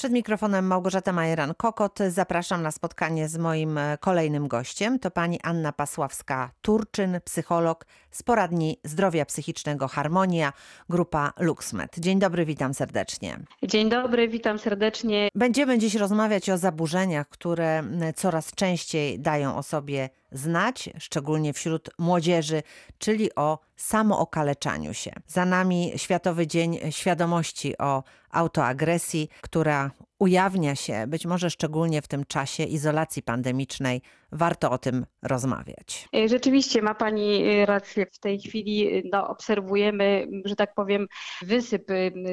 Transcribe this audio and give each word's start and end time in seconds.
Przed 0.00 0.12
mikrofonem 0.12 0.66
Małgorzata 0.66 1.12
Majeran-Kokot. 1.12 2.08
Zapraszam 2.08 2.62
na 2.62 2.70
spotkanie 2.70 3.28
z 3.28 3.38
moim 3.38 3.78
e, 3.78 3.98
kolejnym 4.00 4.48
gościem. 4.48 4.98
To 4.98 5.10
pani 5.10 5.40
Anna 5.42 5.72
Pasławska-Turczyn, 5.72 7.20
psycholog 7.20 7.86
z 8.10 8.22
poradni 8.22 8.76
zdrowia 8.84 9.24
psychicznego 9.24 9.88
Harmonia, 9.88 10.52
grupa 10.88 11.32
LuxMed. 11.38 11.98
Dzień 11.98 12.18
dobry, 12.18 12.44
witam 12.46 12.74
serdecznie. 12.74 13.38
Dzień 13.62 13.88
dobry, 13.88 14.28
witam 14.28 14.58
serdecznie. 14.58 15.28
Będziemy 15.34 15.78
dziś 15.78 15.94
rozmawiać 15.94 16.50
o 16.50 16.58
zaburzeniach, 16.58 17.28
które 17.28 17.82
coraz 18.16 18.54
częściej 18.54 19.20
dają 19.20 19.56
o 19.56 19.62
sobie 19.62 20.10
znać, 20.32 20.90
szczególnie 20.98 21.52
wśród 21.52 21.90
młodzieży, 21.98 22.62
czyli 22.98 23.34
o 23.34 23.58
samookaleczaniu 23.76 24.94
się. 24.94 25.12
Za 25.26 25.44
nami 25.44 25.92
Światowy 25.96 26.46
Dzień 26.46 26.78
Świadomości 26.90 27.78
o 27.78 28.02
autoagresji, 28.30 29.28
która 29.40 29.90
ujawnia 30.18 30.74
się 30.74 31.06
być 31.06 31.26
może 31.26 31.50
szczególnie 31.50 32.02
w 32.02 32.08
tym 32.08 32.24
czasie 32.24 32.62
izolacji 32.62 33.22
pandemicznej. 33.22 34.02
Warto 34.32 34.70
o 34.70 34.78
tym 34.78 35.06
rozmawiać. 35.22 36.08
E, 36.16 36.28
rzeczywiście 36.28 36.82
ma 36.82 36.94
Pani 36.94 37.42
e, 37.42 37.66
rację. 37.66 38.06
W 38.12 38.18
tej 38.18 38.40
chwili 38.40 38.98
e, 38.98 39.02
no, 39.12 39.28
obserwujemy, 39.28 40.28
że 40.44 40.56
tak 40.56 40.74
powiem, 40.74 41.06
wysyp 41.42 41.86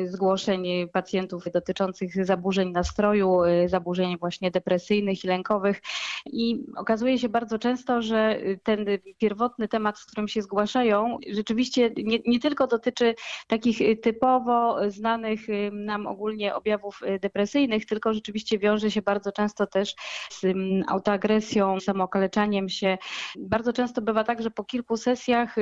zgłoszeń 0.06 0.90
pacjentów 0.94 1.44
dotyczących 1.54 2.26
zaburzeń 2.26 2.72
nastroju, 2.72 3.40
zaburzeń 3.66 4.18
właśnie 4.18 4.52
depresyjnych 4.52 5.24
i 5.24 5.28
lękowych. 5.28 5.82
I 6.26 6.66
okazuje 6.78 7.20
się 7.20 7.30
bardzo 7.30 7.60
często, 7.60 8.02
że 8.02 8.40
ten 8.64 8.86
pierwotny 9.18 9.68
temat, 9.68 10.00
z 10.00 10.06
którym 10.06 10.28
się 10.28 10.42
zgłaszają, 10.42 11.18
rzeczywiście 11.34 11.92
nie, 11.98 12.20
nie 12.26 12.40
tylko 12.40 12.68
dotyczy 12.68 13.16
takich 13.48 14.02
typowo 14.02 14.78
znanych 14.92 15.40
nam 15.72 16.08
ogólnie 16.08 16.56
objawów 16.56 17.00
depresyjnych, 17.22 17.86
tylko 17.86 18.14
rzeczywiście 18.14 18.60
wiąże 18.60 18.92
się 18.92 19.02
bardzo 19.02 19.32
często 19.32 19.68
też 19.68 19.96
z 20.32 20.46
autoagresją, 20.88 21.80
samookaleczaniem 21.88 22.70
się. 22.70 22.98
Bardzo 23.40 23.74
często 23.74 24.02
bywa 24.02 24.24
tak, 24.24 24.42
że 24.42 24.52
po 24.52 24.64
kilku 24.64 24.98
sesjach 24.98 25.56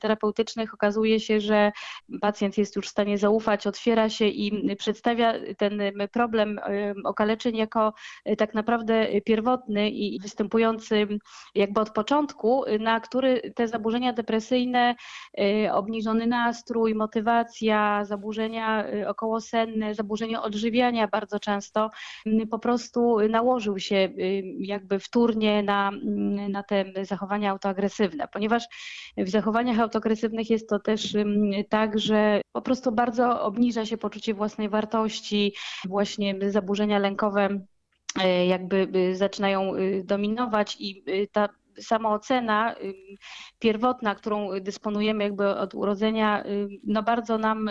terapeutycznych 0.00 0.74
okazuje 0.74 1.20
się, 1.20 1.40
że 1.40 1.72
pacjent 2.20 2.58
jest 2.58 2.76
już 2.76 2.86
w 2.86 2.90
stanie 2.90 3.18
zaufać, 3.18 3.66
otwiera 3.66 4.08
się 4.08 4.26
i 4.26 4.76
przedstawia 4.76 5.34
ten 5.58 5.82
problem 6.12 6.60
okaleczeń 7.04 7.56
jako 7.56 7.92
e, 8.24 8.36
tak 8.36 8.54
naprawdę 8.54 9.20
pierwotny 9.24 9.90
i 9.90 10.20
występujący 10.20 11.08
jakby 11.54 11.80
od 11.80 11.90
początku, 11.90 12.64
na 12.80 13.00
który 13.00 13.52
te 13.54 13.68
zaburzenia 13.68 14.12
depresyjne, 14.12 14.94
e, 15.38 15.74
obniżony 15.74 16.26
nastrój, 16.26 16.94
motywacja, 16.94 18.04
zaburzenia 18.04 18.84
okołosenne, 19.06 19.94
zaburzenia 19.94 20.42
odżywiania 20.42 21.08
bardzo 21.08 21.40
często 21.40 21.90
po 22.50 22.58
prostu 22.58 23.16
nałożył 23.28 23.78
się 23.78 24.08
jakby 24.58 24.98
wtórnie 24.98 25.62
na 25.62 25.71
na, 25.72 25.90
na 26.48 26.62
te 26.62 26.84
zachowania 27.02 27.50
autoagresywne, 27.50 28.28
ponieważ 28.28 28.64
w 29.16 29.28
zachowaniach 29.28 29.78
autoagresywnych 29.78 30.50
jest 30.50 30.68
to 30.68 30.78
też 30.78 31.16
tak, 31.68 31.98
że 31.98 32.40
po 32.52 32.62
prostu 32.62 32.92
bardzo 32.92 33.42
obniża 33.42 33.86
się 33.86 33.98
poczucie 33.98 34.34
własnej 34.34 34.68
wartości, 34.68 35.54
właśnie 35.88 36.50
zaburzenia 36.50 36.98
lękowe 36.98 37.48
e, 38.22 38.46
jakby 38.46 38.88
y, 38.96 39.16
zaczynają 39.16 39.74
y, 39.74 40.02
dominować 40.04 40.76
i 40.80 41.04
ta 41.32 41.48
samoocena 41.80 42.74
pierwotna, 43.58 44.14
którą 44.14 44.60
dysponujemy 44.60 45.24
jakby 45.24 45.48
od 45.48 45.74
urodzenia, 45.74 46.44
no 46.84 47.02
bardzo 47.02 47.38
nam 47.38 47.70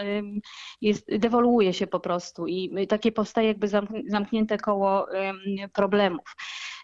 jest, 0.81 1.17
dewoluuje 1.17 1.73
się 1.73 1.87
po 1.87 1.99
prostu 1.99 2.47
i 2.47 2.87
takie 2.87 3.11
powstaje 3.11 3.47
jakby 3.47 3.67
zamknięte 4.07 4.57
koło 4.57 5.07
problemów. 5.73 6.35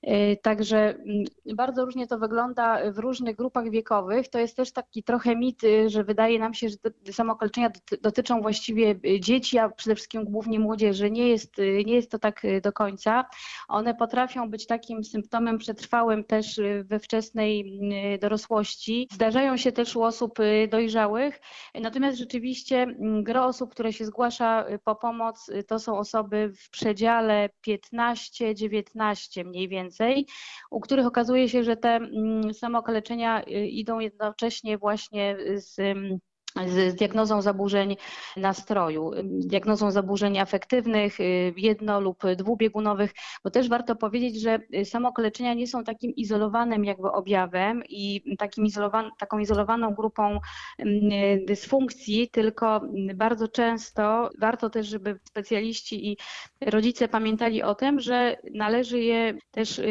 E, 0.03 0.35
także 0.35 0.77
mm, 0.77 1.25
bardzo 1.55 1.85
różnie 1.85 2.07
to 2.07 2.19
wygląda 2.19 2.91
w 2.91 2.97
różnych 2.97 3.35
grupach 3.35 3.69
wiekowych. 3.69 4.29
To 4.29 4.39
jest 4.39 4.55
też 4.55 4.71
taki 4.71 5.03
trochę 5.03 5.35
mit, 5.35 5.63
y, 5.63 5.89
że 5.89 6.03
wydaje 6.03 6.39
nam 6.39 6.53
się, 6.53 6.69
że 6.69 7.13
samookaleczenia 7.13 7.71
dotyczą 8.01 8.41
właściwie 8.41 8.99
y, 9.05 9.19
dzieci, 9.19 9.57
a 9.57 9.69
przede 9.69 9.95
wszystkim 9.95 10.23
głównie 10.25 10.59
młodzieży. 10.59 11.11
Nie 11.11 11.27
jest, 11.29 11.59
y, 11.59 11.83
nie 11.85 11.93
jest 11.93 12.11
to 12.11 12.19
tak 12.19 12.41
do 12.63 12.73
końca. 12.73 13.25
One 13.67 13.95
potrafią 13.95 14.49
być 14.49 14.67
takim 14.67 15.03
symptomem 15.03 15.57
przetrwałym 15.57 16.23
też 16.23 16.61
we 16.83 16.99
wczesnej 16.99 17.79
dorosłości. 18.21 19.07
Zdarzają 19.11 19.57
się 19.57 19.71
też 19.71 19.95
u 19.95 20.03
osób 20.03 20.39
dojrzałych, 20.69 21.39
natomiast 21.81 22.17
rzeczywiście 22.17 22.81
mm, 22.81 23.23
gro 23.23 23.45
osób, 23.45 23.71
które 23.71 23.93
się 23.93 24.05
zgłasza 24.05 24.65
po 24.83 24.95
pomoc, 24.95 25.51
to 25.67 25.79
są 25.79 25.97
osoby 25.97 26.53
w 26.57 26.69
przedziale 26.69 27.49
15-19 27.67 29.45
mniej 29.45 29.67
więcej 29.67 29.86
więcej, 29.87 30.25
u 30.71 30.79
których 30.79 31.05
okazuje 31.05 31.49
się, 31.49 31.63
że 31.63 31.77
te 31.77 31.89
mm, 31.89 32.53
samookaleczenia 32.53 33.43
y, 33.43 33.67
idą 33.67 33.99
jednocześnie 33.99 34.77
właśnie 34.77 35.37
z 35.55 35.79
mm, 35.79 36.17
z 36.65 36.95
diagnozą 36.95 37.41
zaburzeń 37.41 37.95
nastroju, 38.37 39.11
diagnozą 39.23 39.91
zaburzeń 39.91 40.39
afektywnych, 40.39 41.19
y, 41.19 41.53
jedno- 41.57 42.01
lub 42.01 42.23
dwubiegunowych, 42.35 43.13
bo 43.43 43.49
też 43.49 43.69
warto 43.69 43.95
powiedzieć, 43.95 44.41
że 44.41 44.59
samokoleczenia 44.83 45.53
nie 45.53 45.67
są 45.67 45.83
takim 45.83 46.15
izolowanym 46.15 46.85
jakby 46.85 47.11
objawem 47.11 47.83
i 47.89 48.35
takim 48.37 48.65
izolowan 48.65 49.11
taką 49.19 49.39
izolowaną 49.39 49.93
grupą 49.93 50.39
mm, 50.77 51.45
dysfunkcji, 51.45 52.29
tylko 52.29 52.81
bardzo 53.15 53.47
często 53.47 54.29
warto 54.39 54.69
też, 54.69 54.87
żeby 54.87 55.19
specjaliści 55.23 56.11
i 56.11 56.17
rodzice 56.61 57.07
pamiętali 57.07 57.63
o 57.63 57.75
tym, 57.75 57.99
że 57.99 58.37
należy 58.53 58.99
je 58.99 59.37
też 59.51 59.81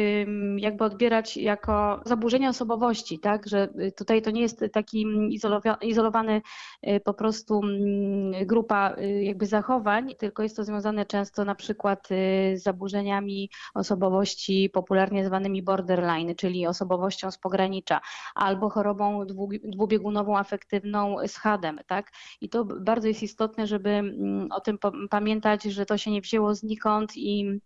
jakby 0.57 0.83
odbierać 0.83 1.37
jako 1.37 2.01
zaburzenia 2.05 2.49
osobowości, 2.49 3.19
tak, 3.19 3.47
że 3.47 3.69
tutaj 3.97 4.21
to 4.21 4.31
nie 4.31 4.41
jest 4.41 4.63
taki 4.73 5.05
izolowany 5.81 6.37
Y, 6.37 6.41
po 7.03 7.13
prostu 7.13 7.61
mm, 7.63 8.45
grupa 8.45 8.95
y, 8.97 9.23
jakby 9.23 9.45
zachowań, 9.45 10.15
tylko 10.17 10.43
jest 10.43 10.55
to 10.55 10.63
związane 10.63 11.05
często 11.05 11.45
na 11.45 11.55
przykład 11.55 12.11
y, 12.11 12.57
z 12.57 12.63
zaburzeniami 12.63 13.49
osobowości 13.73 14.69
popularnie 14.73 15.25
zwanymi 15.25 15.63
borderline, 15.63 16.35
czyli 16.35 16.67
osobowością 16.67 17.31
z 17.31 17.37
pogranicza, 17.37 18.01
albo 18.35 18.69
chorobą 18.69 19.25
dwubiegunową 19.63 20.37
afektywną 20.37 21.15
z 21.27 21.35
hadem, 21.35 21.79
tak? 21.87 22.11
I 22.41 22.49
to 22.49 22.65
bardzo 22.65 23.07
jest 23.07 23.23
istotne, 23.23 23.67
żeby 23.67 23.89
mm, 23.89 24.51
o 24.51 24.61
tym 24.61 24.77
pamiętać, 25.09 25.63
że 25.63 25.85
to 25.85 25.97
się 25.97 26.11
nie 26.11 26.21
wzięło 26.21 26.55
znikąd 26.55 27.17
i 27.17 27.59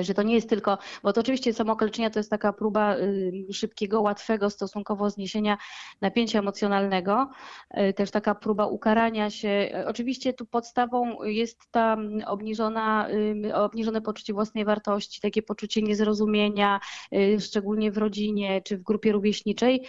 że 0.00 0.14
to 0.14 0.22
nie 0.22 0.34
jest 0.34 0.48
tylko, 0.48 0.78
bo 1.02 1.12
to 1.12 1.20
oczywiście 1.20 1.52
samookaleczenia 1.52 2.10
to 2.10 2.18
jest 2.18 2.30
taka 2.30 2.52
próba 2.52 2.96
y, 2.96 3.46
szybkiego, 3.52 4.00
łatwego 4.00 4.50
stosunkowo 4.50 5.10
zniesienia 5.10 5.58
napięcia 6.00 6.38
emocjonalnego, 6.38 7.30
e, 7.70 7.92
też 7.92 8.10
taka 8.10 8.34
próba 8.34 8.66
ukarania 8.66 9.30
się. 9.30 9.48
E, 9.48 9.84
oczywiście 9.88 10.32
tu 10.32 10.46
podstawą 10.46 11.22
jest 11.22 11.58
ta 11.70 11.96
obniżona, 12.26 13.08
y, 13.10 13.54
obniżone 13.54 14.02
poczucie 14.02 14.32
własnej 14.32 14.64
wartości, 14.64 15.20
takie 15.20 15.42
poczucie 15.42 15.82
niezrozumienia, 15.82 16.80
y, 17.14 17.40
szczególnie 17.40 17.92
w 17.92 17.98
rodzinie 17.98 18.62
czy 18.62 18.76
w 18.78 18.82
grupie 18.82 19.12
rówieśniczej. 19.12 19.86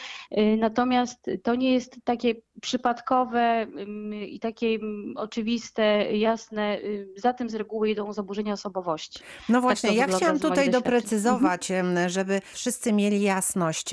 Natomiast 0.58 1.30
to 1.44 1.56
nie 1.56 1.74
jest 1.74 1.98
takie 2.04 2.36
przypadkowe 2.62 3.68
i 4.28 4.40
takie 4.40 4.80
oczywiste, 5.16 5.84
jasne. 6.18 6.78
Za 7.16 7.34
tym 7.34 7.50
z 7.50 7.56
reguły 7.56 7.90
idą 7.90 8.14
zaburzenia 8.14 8.54
osobowości. 8.54 9.20
No 9.50 9.62
właśnie, 9.62 9.90
tak 9.90 9.98
ja 9.98 10.18
chciałam 10.18 10.40
tutaj 10.40 10.70
doprecyzować, 10.70 11.72
mhm. 11.72 12.10
żeby 12.10 12.42
wszyscy 12.54 12.94
mieli 12.94 13.22
jasność. 13.22 13.92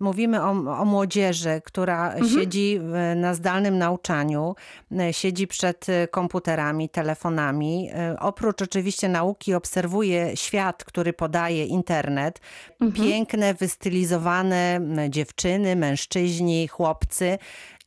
Mówimy 0.00 0.42
o, 0.42 0.50
o 0.50 0.84
młodzieży, 0.84 1.62
która 1.64 2.12
mhm. 2.12 2.28
siedzi 2.28 2.80
na 3.16 3.34
zdalnym 3.34 3.78
nauczaniu, 3.78 4.54
siedzi 5.10 5.46
przed 5.46 5.86
komputerami, 6.10 6.88
telefonami. 6.88 7.90
Oprócz 8.20 8.62
oczywiście 8.62 9.08
nauki 9.08 9.54
obserwuje 9.54 10.36
świat, 10.36 10.84
który 10.84 11.12
podaje 11.12 11.66
internet. 11.66 12.40
Mhm. 12.80 13.08
Piękne, 13.08 13.54
wystylizowane 13.54 14.80
dziewczyny, 15.08 15.76
mężczyźni, 15.76 16.68
chłopcy 16.68 17.38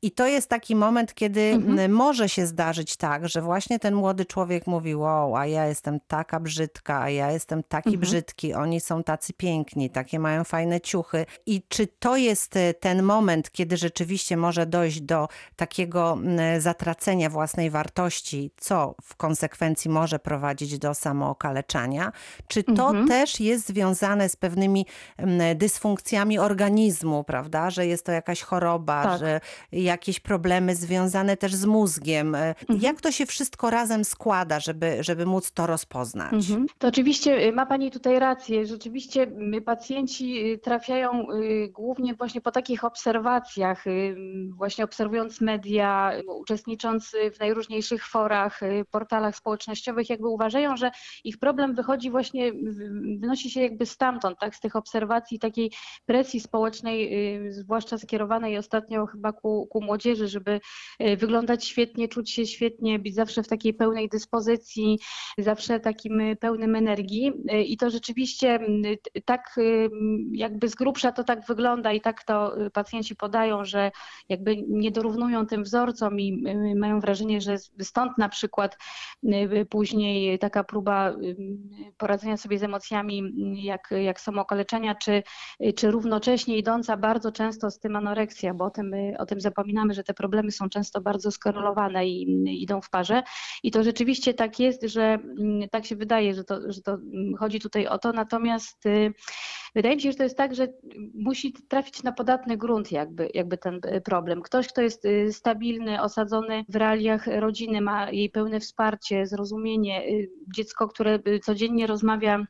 i 0.03 0.11
to 0.11 0.27
jest 0.27 0.49
taki 0.49 0.75
moment, 0.75 1.13
kiedy 1.13 1.41
mhm. 1.41 1.91
może 1.91 2.29
się 2.29 2.45
zdarzyć 2.47 2.97
tak, 2.97 3.29
że 3.29 3.41
właśnie 3.41 3.79
ten 3.79 3.93
młody 3.93 4.25
człowiek 4.25 4.67
mówi: 4.67 4.95
Wow, 4.95 5.35
a 5.35 5.45
ja 5.45 5.67
jestem 5.67 5.99
taka 6.07 6.39
brzydka, 6.39 7.01
a 7.01 7.09
ja 7.09 7.31
jestem 7.31 7.63
taki 7.63 7.89
mhm. 7.89 8.01
brzydki, 8.01 8.53
oni 8.53 8.81
są 8.81 9.03
tacy 9.03 9.33
piękni, 9.33 9.89
takie 9.89 10.19
mają 10.19 10.43
fajne 10.43 10.81
ciuchy. 10.81 11.25
I 11.45 11.63
czy 11.67 11.87
to 11.87 12.17
jest 12.17 12.55
e, 12.55 12.73
ten 12.73 13.03
moment, 13.03 13.51
kiedy 13.51 13.77
rzeczywiście 13.77 14.37
może 14.37 14.65
dojść 14.65 15.01
do 15.01 15.27
takiego 15.55 16.17
zatracenia 16.59 17.29
własnej 17.29 17.69
wartości, 17.69 18.51
co 18.57 18.95
w 19.03 19.15
konsekwencji 19.15 19.91
może 19.91 20.19
prowadzić 20.19 20.79
do 20.79 20.93
samookaleczania? 20.93 22.11
Czy 22.47 22.63
to 22.63 22.89
mhm. 22.89 23.07
też 23.07 23.39
jest 23.39 23.67
związane 23.67 24.29
z 24.29 24.35
pewnymi 24.35 24.85
dysfunkcjami 25.55 26.39
organizmu, 26.39 27.23
prawda? 27.23 27.69
Że 27.69 27.87
jest 27.87 28.05
to 28.05 28.11
jakaś 28.11 28.41
choroba, 28.41 29.03
tak. 29.03 29.19
że 29.19 29.41
jakieś 29.91 30.19
problemy 30.19 30.75
związane 30.75 31.37
też 31.37 31.55
z 31.55 31.65
mózgiem. 31.65 32.35
Mhm. 32.35 32.79
Jak 32.81 33.01
to 33.01 33.11
się 33.11 33.25
wszystko 33.25 33.69
razem 33.69 34.05
składa, 34.05 34.59
żeby, 34.59 35.03
żeby 35.03 35.25
móc 35.25 35.51
to 35.51 35.67
rozpoznać? 35.67 36.33
Mhm. 36.33 36.65
To 36.77 36.87
oczywiście 36.87 37.47
y, 37.47 37.51
ma 37.51 37.65
Pani 37.65 37.91
tutaj 37.91 38.19
rację. 38.19 38.65
Rzeczywiście 38.65 39.27
y, 39.57 39.61
pacjenci 39.61 40.51
y, 40.53 40.57
trafiają 40.57 41.27
głównie 41.69 42.13
właśnie 42.13 42.41
po 42.41 42.51
takich 42.51 42.83
obserwacjach, 42.83 43.83
właśnie 44.49 44.83
obserwując 44.83 45.41
media, 45.41 46.11
uczestnicząc 46.27 47.15
w 47.35 47.39
najróżniejszych 47.39 48.07
forach, 48.07 48.59
portalach 48.91 49.35
społecznościowych, 49.35 50.09
jakby 50.09 50.27
uważają, 50.27 50.77
że 50.77 50.91
ich 51.23 51.37
problem 51.37 51.75
wychodzi 51.75 52.11
właśnie, 52.11 52.51
wynosi 53.19 53.49
się 53.49 53.61
jakby 53.61 53.85
stamtąd, 53.85 54.39
tak, 54.39 54.55
z 54.55 54.59
tych 54.59 54.75
obserwacji 54.75 55.39
takiej 55.39 55.71
presji 56.05 56.39
społecznej, 56.39 57.11
zwłaszcza 57.49 57.97
skierowanej 57.97 58.57
ostatnio 58.57 59.05
chyba 59.05 59.33
ku, 59.33 59.67
ku 59.71 59.80
młodzieży, 59.81 60.27
żeby 60.27 60.59
wyglądać 61.17 61.65
świetnie, 61.65 62.07
czuć 62.07 62.31
się 62.31 62.45
świetnie, 62.45 62.99
być 62.99 63.15
zawsze 63.15 63.43
w 63.43 63.47
takiej 63.47 63.73
pełnej 63.73 64.09
dyspozycji, 64.09 64.99
zawsze 65.37 65.79
takim 65.79 66.21
pełnym 66.39 66.75
energii. 66.75 67.31
I 67.65 67.77
to 67.77 67.89
rzeczywiście 67.89 68.59
tak 69.25 69.55
jakby 70.31 70.69
z 70.69 70.75
grubsza 70.75 71.11
to 71.11 71.23
tak 71.23 71.45
wygląda 71.47 71.91
i 71.91 72.01
tak 72.01 72.23
to 72.23 72.55
pacjenci 72.73 73.15
podają, 73.15 73.65
że 73.65 73.91
jakby 74.29 74.57
nie 74.67 74.91
dorównują 74.91 75.45
tym 75.45 75.63
wzorcom 75.63 76.19
i 76.19 76.43
mają 76.75 76.99
wrażenie, 76.99 77.41
że 77.41 77.57
stąd 77.81 78.17
na 78.17 78.29
przykład 78.29 78.77
później 79.69 80.39
taka 80.39 80.63
próba 80.63 81.15
poradzenia 81.97 82.37
sobie 82.37 82.59
z 82.59 82.63
emocjami 82.63 83.23
jak, 83.63 83.89
jak 84.03 84.21
samookaleczenia, 84.21 84.95
czy, 84.95 85.23
czy 85.75 85.91
równocześnie 85.91 86.57
idąca 86.57 86.97
bardzo 86.97 87.31
często 87.31 87.71
z 87.71 87.79
tym 87.79 87.95
anoreksja, 87.95 88.53
bo 88.53 88.65
o 88.65 88.69
tym, 88.69 88.91
o 89.17 89.25
tym 89.25 89.41
zapominamy, 89.41 89.70
że 89.89 90.03
te 90.03 90.13
problemy 90.13 90.51
są 90.51 90.69
często 90.69 91.01
bardzo 91.01 91.31
skorelowane 91.31 92.07
i 92.07 92.61
idą 92.63 92.81
w 92.81 92.89
parze. 92.89 93.23
I 93.63 93.71
to 93.71 93.83
rzeczywiście 93.83 94.33
tak 94.33 94.59
jest, 94.59 94.83
że 94.83 95.19
tak 95.71 95.85
się 95.85 95.95
wydaje, 95.95 96.33
że 96.33 96.43
to, 96.43 96.71
że 96.71 96.81
to 96.81 96.97
chodzi 97.39 97.59
tutaj 97.59 97.87
o 97.87 97.97
to, 97.97 98.11
natomiast 98.11 98.85
y, 98.85 99.13
wydaje 99.75 99.95
mi 99.95 100.01
się, 100.01 100.11
że 100.11 100.17
to 100.17 100.23
jest 100.23 100.37
tak, 100.37 100.55
że 100.55 100.67
musi 101.13 101.53
trafić 101.53 102.03
na 102.03 102.11
podatny 102.11 102.57
grunt 102.57 102.91
jakby, 102.91 103.29
jakby 103.33 103.57
ten 103.57 103.75
y, 103.95 104.01
problem. 104.01 104.41
Ktoś, 104.41 104.67
kto 104.67 104.81
jest 104.81 105.05
y, 105.05 105.33
stabilny, 105.33 106.01
osadzony 106.01 106.65
w 106.69 106.75
realiach 106.75 107.27
rodziny, 107.27 107.81
ma 107.81 108.11
jej 108.11 108.29
pełne 108.29 108.59
wsparcie, 108.59 109.25
zrozumienie, 109.25 110.03
dziecko, 110.55 110.87
które 110.87 111.19
codziennie 111.41 111.87
rozmawia 111.87 112.45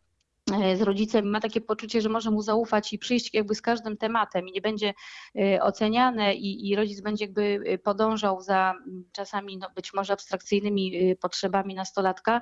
z 0.50 0.82
rodzicem 0.82 1.30
ma 1.30 1.40
takie 1.40 1.62
poczucie, 1.62 2.02
że 2.02 2.10
może 2.10 2.32
mu 2.32 2.42
zaufać 2.42 2.94
i 2.94 3.00
przyjść 3.00 3.34
jakby 3.34 3.56
z 3.56 3.62
każdym 3.62 3.98
tematem 3.98 4.48
i 4.48 4.52
nie 4.52 4.62
będzie 4.62 4.94
e, 5.40 5.62
oceniane 5.62 6.36
i, 6.36 6.70
i 6.70 6.76
rodzic 6.76 7.02
będzie 7.02 7.26
jakby 7.26 7.64
e, 7.66 7.78
podążał 7.78 8.42
za 8.42 8.74
czasami 9.12 9.58
no 9.58 9.70
być 9.76 9.94
może 9.94 10.14
abstrakcyjnymi 10.14 11.16
potrzebami 11.22 11.76
nastolatka, 11.76 12.42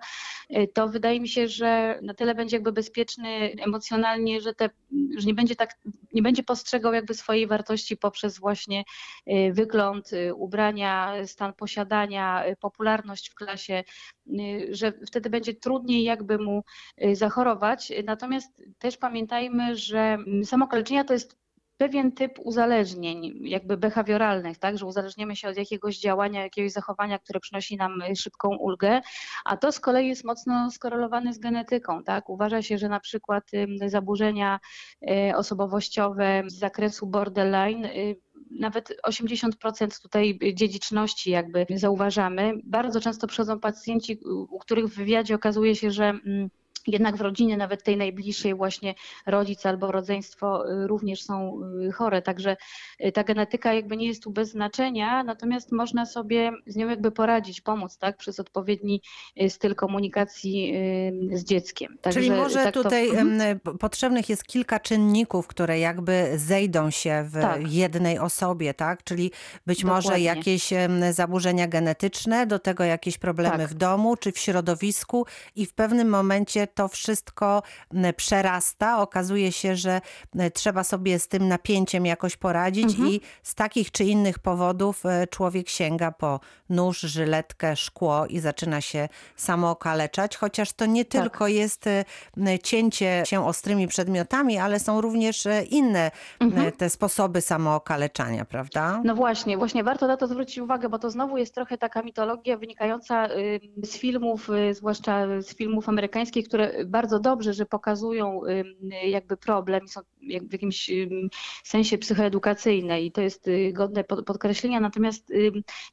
to 0.74 0.88
wydaje 0.88 1.20
mi 1.20 1.28
się, 1.28 1.48
że 1.48 2.00
na 2.02 2.14
tyle 2.14 2.36
będzie 2.36 2.56
jakby 2.56 2.72
bezpieczny 2.72 3.56
emocjonalnie, 3.66 4.42
że, 4.42 4.54
te, 4.54 4.70
że 5.18 5.28
nie 5.28 5.34
będzie 5.34 5.56
tak, 5.56 5.78
nie 6.14 6.22
będzie 6.22 6.44
postrzegał 6.44 6.94
jakby 6.94 7.14
swojej 7.14 7.48
wartości 7.48 7.98
poprzez 7.98 8.40
właśnie 8.40 8.84
wygląd, 9.52 10.12
ubrania, 10.36 11.14
stan 11.26 11.54
posiadania, 11.54 12.44
popularność 12.60 13.30
w 13.30 13.36
klasie, 13.36 13.84
że 14.72 14.94
wtedy 15.08 15.30
będzie 15.30 15.54
trudniej 15.54 16.04
jakby 16.04 16.38
mu 16.38 16.64
zachorować. 17.14 17.92
Natomiast 18.06 18.64
też 18.80 18.98
pamiętajmy, 18.98 19.76
że 19.76 20.18
samokaleczenia 20.44 21.04
to 21.04 21.14
jest 21.14 21.40
pewien 21.80 22.12
typ 22.12 22.40
uzależnień, 22.40 23.40
jakby 23.42 23.78
behawioralnych, 23.78 24.58
tak, 24.58 24.78
że 24.78 24.86
uzależniamy 24.86 25.36
się 25.36 25.50
od 25.50 25.58
jakiegoś 25.58 26.00
działania, 26.00 26.44
jakiegoś 26.44 26.72
zachowania, 26.72 27.20
które 27.20 27.40
przynosi 27.40 27.78
nam 27.78 28.02
szybką 28.16 28.50
ulgę, 28.58 29.02
a 29.46 29.58
to 29.58 29.72
z 29.72 29.80
kolei 29.80 30.08
jest 30.08 30.26
mocno 30.26 30.72
skorelowane 30.72 31.34
z 31.34 31.40
genetyką, 31.40 32.04
tak. 32.04 32.30
Uważa 32.30 32.62
się, 32.62 32.78
że 32.78 32.90
na 32.90 33.00
przykład 33.00 33.44
zaburzenia 33.88 34.60
y, 35.02 35.36
osobowościowe 35.36 36.44
z 36.48 36.60
zakresu 36.60 37.08
borderline 37.08 37.86
y, 37.86 38.16
nawet 38.52 38.94
80% 39.08 40.02
tutaj 40.02 40.40
dziedziczności 40.54 41.32
jakby 41.32 41.66
zauważamy. 41.76 42.54
Bardzo 42.64 43.02
często 43.02 43.28
przychodzą 43.28 43.60
pacjenci, 43.60 44.20
u 44.50 44.60
których 44.60 44.86
w 44.86 44.96
wywiadzie 44.96 45.36
okazuje 45.36 45.76
się, 45.76 45.92
że 45.92 46.06
mm, 46.06 46.50
jednak 46.88 47.18
w 47.18 47.22
rodzinie, 47.22 47.58
nawet 47.58 47.84
tej 47.84 47.98
najbliższej, 47.98 48.56
właśnie 48.56 48.96
rodzic 49.26 49.66
albo 49.66 49.92
rodzeństwo 49.92 50.72
y, 50.72 50.88
również 50.88 51.24
są 51.24 51.62
y, 51.88 51.92
chore. 51.92 52.22
Także 52.22 52.58
y, 53.06 53.12
ta 53.12 53.24
genetyka 53.24 53.74
jakby 53.74 53.98
nie 53.98 54.08
jest 54.08 54.24
tu 54.24 54.32
bez 54.32 54.50
znaczenia, 54.50 55.24
natomiast 55.24 55.72
można 55.72 56.06
sobie 56.06 56.52
z 56.68 56.76
nią 56.76 56.90
jakby 56.90 57.12
poradzić, 57.12 57.62
pomóc, 57.62 57.98
tak, 57.98 58.18
przez 58.18 58.40
odpowiedni 58.40 59.02
styl 59.50 59.76
komunikacji 59.76 60.74
z 61.32 61.44
dzieckiem. 61.44 61.98
Także, 62.02 62.20
Czyli 62.20 62.32
może 62.32 62.64
tak 62.64 62.74
tutaj 62.74 63.08
to... 63.08 63.18
Mhm. 63.18 63.60
potrzebnych 63.60 64.30
jest 64.30 64.44
kilka 64.44 64.80
czynników, 64.80 65.48
które 65.48 65.80
jakby 65.80 66.32
zejdą 66.36 66.90
się 66.90 67.26
w 67.28 67.42
tak. 67.42 67.72
jednej 67.72 68.20
osobie, 68.20 68.74
tak? 68.74 69.04
Czyli 69.04 69.32
być 69.66 69.82
Dokładnie. 69.82 70.10
może 70.10 70.20
jakieś 70.20 70.70
zaburzenia 71.12 71.68
genetyczne, 71.68 72.48
do 72.48 72.60
tego 72.60 72.84
jakieś 72.84 73.18
problemy 73.18 73.58
tak. 73.58 73.68
w 73.68 73.74
domu 73.74 74.18
czy 74.18 74.32
w 74.32 74.38
środowisku 74.38 75.26
i 75.56 75.66
w 75.66 75.74
pewnym 75.74 76.10
momencie 76.10 76.68
to 76.74 76.88
wszystko 76.88 77.64
przerasta. 78.18 79.02
Okazuje 79.02 79.52
się, 79.52 79.76
że 79.76 80.02
trzeba 80.54 80.84
sobie 80.84 81.20
z 81.20 81.28
tym 81.28 81.48
napięciem 81.48 82.06
jakoś 82.06 82.38
poradzić 82.38 82.86
mhm. 82.86 83.10
i 83.10 83.22
z 83.44 83.56
takich 83.56 83.92
czy 83.92 84.04
innych 84.04 84.40
powodów 84.40 85.06
e, 85.06 85.28
człowiek 85.28 85.70
sięga 85.70 86.12
po 86.12 86.40
nóż, 86.70 87.00
żyletkę, 87.00 87.76
szkło 87.76 88.26
i 88.26 88.40
zaczyna 88.40 88.82
się 88.82 89.10
samookaleczać, 89.36 90.38
chociaż 90.38 90.74
to 90.74 90.86
nie 90.86 91.06
tak. 91.06 91.22
tylko 91.22 91.48
jest 91.48 91.88
e, 91.88 92.06
cięcie 92.64 93.24
się 93.26 93.46
ostrymi 93.46 93.88
przedmiotami, 93.88 94.58
ale 94.58 94.80
są 94.80 95.02
również 95.02 95.46
e, 95.46 95.64
inne 95.64 96.12
mhm. 96.40 96.72
te 96.72 96.90
sposoby 96.90 97.42
samookaleczania, 97.42 98.46
prawda? 98.46 99.02
No 99.06 99.16
właśnie, 99.16 99.58
właśnie 99.58 99.84
warto 99.84 100.08
na 100.08 100.18
to 100.18 100.28
zwrócić 100.28 100.58
uwagę, 100.58 100.90
bo 100.90 101.00
to 101.00 101.10
znowu 101.10 101.38
jest 101.38 101.56
trochę 101.56 101.78
taka 101.78 102.02
mitologia 102.02 102.58
wynikająca 102.58 103.28
z 103.84 103.98
filmów, 103.98 104.50
zwłaszcza 104.72 105.42
z 105.42 105.56
filmów 105.56 105.90
amerykańskich, 105.90 106.48
które 106.48 106.59
bardzo 106.86 107.20
dobrze, 107.20 107.54
że 107.54 107.66
pokazują 107.66 108.42
jakby 109.04 109.38
problem, 109.38 109.88
są 109.88 110.02
w 110.22 110.52
jakimś 110.52 110.92
sensie 111.64 111.98
psychoedukacyjne 111.98 113.02
i 113.02 113.12
to 113.12 113.22
jest 113.22 113.48
y, 113.48 113.74
godne 113.74 114.04
podkreślenia, 114.04 114.80
natomiast 114.80 115.34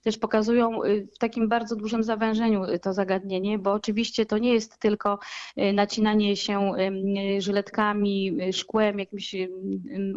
też 0.03 0.19
pokazują 0.19 0.85
y, 0.85 1.09
w 1.15 1.19
takim 1.19 1.49
bardzo 1.49 1.77
dużym 1.77 2.03
zawężeniu 2.03 2.65
y, 2.65 2.79
to 2.79 2.93
zagadnienie, 2.93 3.59
bo 3.59 3.73
oczywiście 3.73 4.27
to 4.27 4.39
nie 4.39 4.55
jest 4.55 4.79
tylko 4.79 5.19
nacinanie 5.75 6.37
się 6.37 6.73
żyletkami, 7.39 8.37
szkłem, 8.53 8.99
jakimś 8.99 9.35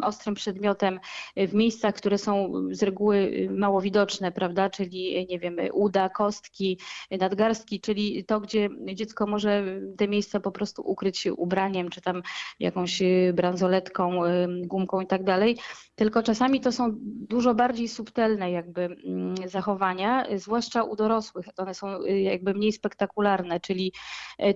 ostrym 0.02 0.34
przedmiotem 0.34 1.00
w 1.36 1.54
miejscach, 1.54 1.94
które 1.94 2.18
są 2.18 2.52
z 2.70 2.82
reguły 2.82 3.48
mało 3.50 3.80
widoczne, 3.80 4.32
prawda, 4.32 4.70
czyli 4.70 5.26
nie 5.30 5.38
wiem, 5.38 5.56
uda, 5.72 6.08
kostki, 6.08 6.78
nadgarstki, 7.10 7.80
czyli 7.80 8.24
to, 8.24 8.40
gdzie 8.40 8.68
dziecko 8.94 9.26
może 9.26 9.80
te 9.96 10.08
miejsca 10.08 10.39
po 10.40 10.52
prostu 10.52 10.82
ukryć 10.82 11.26
ubraniem, 11.36 11.88
czy 11.88 12.00
tam 12.00 12.22
jakąś 12.60 13.02
y, 13.02 13.32
bransoletką, 13.34 14.24
y, 14.24 14.48
gumką 14.66 15.00
i 15.00 15.06
tak 15.06 15.24
dalej. 15.24 15.58
Tylko 15.94 16.22
czasami 16.22 16.60
to 16.60 16.72
są 16.72 16.90
dużo 17.28 17.54
bardziej 17.54 17.88
subtelne 17.88 18.50
jakby 18.50 18.82
mm, 18.82 19.34
zachowania, 19.48 20.26
zwłaszcza 20.36 20.82
u 20.82 20.96
dorosłych. 20.96 21.46
One 21.56 21.74
są 21.74 22.02
y, 22.02 22.20
jakby 22.20 22.54
mniej 22.54 22.72
spektakularne, 22.72 23.60
czyli 23.60 23.92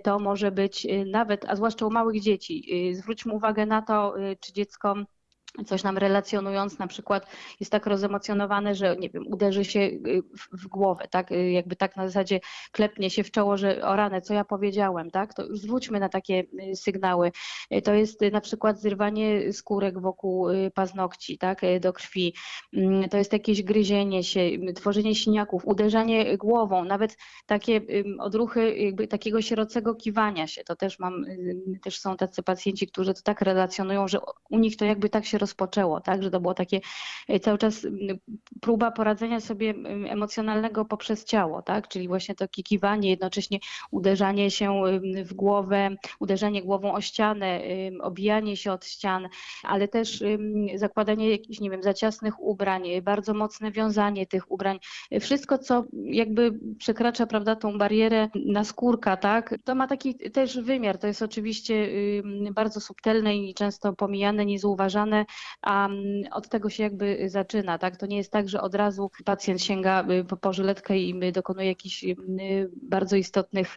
to 0.03 0.19
może 0.19 0.51
być 0.51 0.87
nawet, 1.07 1.45
a 1.49 1.57
zwłaszcza 1.57 1.87
u 1.87 1.91
małych 1.91 2.21
dzieci. 2.21 2.65
Zwróćmy 2.95 3.33
uwagę 3.33 3.67
na 3.67 3.83
to, 3.83 4.15
czy 4.41 4.53
dziecko 4.53 4.95
coś 5.67 5.83
nam 5.83 5.99
relacjonując, 5.99 6.79
na 6.79 6.87
przykład 6.87 7.27
jest 7.61 7.73
tak 7.73 7.87
rozemocjonowane, 7.87 8.75
że 8.75 8.97
nie 8.97 9.11
wiem, 9.11 9.25
uderzy 9.27 9.65
się 9.65 9.81
y, 9.81 10.23
w, 10.53 10.67
głowę, 10.67 11.09
tak, 11.11 11.33
y, 11.33 11.51
jakby 11.51 11.77
tak 11.77 11.97
na 11.97 12.07
zasadzie 12.07 12.41
klepnie 12.73 13.11
się 13.11 13.25
w 13.25 13.31
czoło, 13.31 13.57
że 13.57 13.85
o 13.87 14.21
co 14.21 14.35
ja 14.35 14.45
powiedziałem, 14.45 15.11
tak, 15.11 15.35
to 15.35 15.57
zwróćmy 15.57 16.01
na 16.01 16.09
takie 16.09 16.45
y, 16.73 16.77
sygnały. 16.77 17.33
To 17.85 17.95
jest 17.95 18.21
na 18.33 18.41
przykład 18.41 18.81
zrywanie 18.81 19.53
skórek 19.53 20.01
wokół 20.01 20.47
paznokci, 20.75 21.39
tak, 21.39 21.61
do 21.81 21.93
krwi. 21.93 22.35
Mm, 22.73 23.09
to 23.09 23.17
jest 23.17 23.33
jakieś 23.33 23.63
gryzienie 23.63 24.25
się, 24.25 24.41
tworzenie 24.75 25.15
siniaków, 25.15 25.67
uderzanie 25.67 26.39
głową, 26.39 26.85
nawet 26.85 27.17
takie 27.47 27.81
odruchy 28.19 28.77
jakby 28.77 29.09
takiego 29.09 29.43
sierocego 29.43 29.95
kiwania 29.95 30.47
się. 30.47 30.65
To 30.65 30.77
też 30.77 30.99
mam, 30.99 31.25
też 31.83 31.99
są 31.99 32.17
tacy 32.17 32.43
pacjenci, 32.43 32.87
którzy 32.87 33.15
to 33.15 33.23
tak 33.23 33.41
relacjonują, 33.41 34.09
że 34.09 34.19
u 34.51 34.59
nich 34.59 34.77
to 34.77 34.85
jakby 34.85 35.09
tak 35.09 35.25
się 35.25 35.39
rozpoczęło, 35.45 36.01
tak, 36.01 36.23
że 36.23 36.31
to 36.31 36.41
było 36.41 36.55
takie 36.55 36.81
cały 37.43 37.59
czas 37.59 37.87
próba 38.61 38.91
poradzenia 38.91 39.41
sobie 39.41 39.75
emocjonalnego 40.09 40.85
poprzez 40.85 41.25
ciało, 41.25 41.63
tak, 41.63 41.89
czyli 41.89 42.09
właśnie 42.09 42.35
to 42.35 42.49
kikiwanie, 42.49 43.11
jednocześnie 43.11 43.59
uderzanie 43.91 44.51
się 44.51 44.83
w 45.25 45.35
głowę, 45.35 45.97
uderzanie 46.21 46.63
głową 46.63 46.95
o 46.95 47.01
ścianę, 47.01 47.61
obijanie 48.01 48.57
się 48.57 48.73
od 48.73 48.87
ścian, 48.87 49.29
ale 49.63 49.89
też 49.89 50.23
zakładanie 50.75 51.31
jakichś, 51.31 51.61
nie 51.61 51.71
wiem, 51.71 51.83
za 51.83 51.93
ubrań, 52.39 52.83
bardzo 53.03 53.35
mocne 53.35 53.71
wiązanie 53.71 54.27
tych 54.27 54.53
ubrań, 54.53 54.79
wszystko, 55.21 55.59
co 55.59 55.85
jakby 55.93 56.59
przekracza, 56.79 57.27
prawda, 57.27 57.57
tą 57.57 57.79
barierę 57.79 58.29
na 58.47 58.65
skórka, 58.65 59.17
tak, 59.17 59.55
to 59.65 59.75
ma 59.75 59.87
taki 59.87 60.15
też 60.31 60.61
wymiar, 60.61 60.99
to 60.99 61.07
jest 61.07 61.23
oczywiście 61.23 61.89
bardzo 62.53 62.81
subtelne 62.81 63.37
i 63.37 63.55
często 63.55 63.93
pomijane, 63.93 64.47
niezauważane, 64.47 65.27
a 65.63 65.89
od 66.33 66.49
tego 66.49 66.71
się 66.71 66.83
jakby 66.83 67.31
zaczyna, 67.31 67.79
tak, 67.79 67.97
to 67.97 68.07
nie 68.07 68.17
jest 68.17 68.33
tak, 68.33 68.49
że 68.49 68.61
od 68.61 68.75
razu 68.75 69.11
pacjent 69.25 69.63
sięga 69.63 70.05
y, 70.11 70.25
po 70.25 70.53
żyletkę 70.53 70.99
i 70.99 71.33
dokonuje 71.33 71.67
jakichś 71.67 72.05
bardzo 72.83 73.17
istotnych 73.17 73.77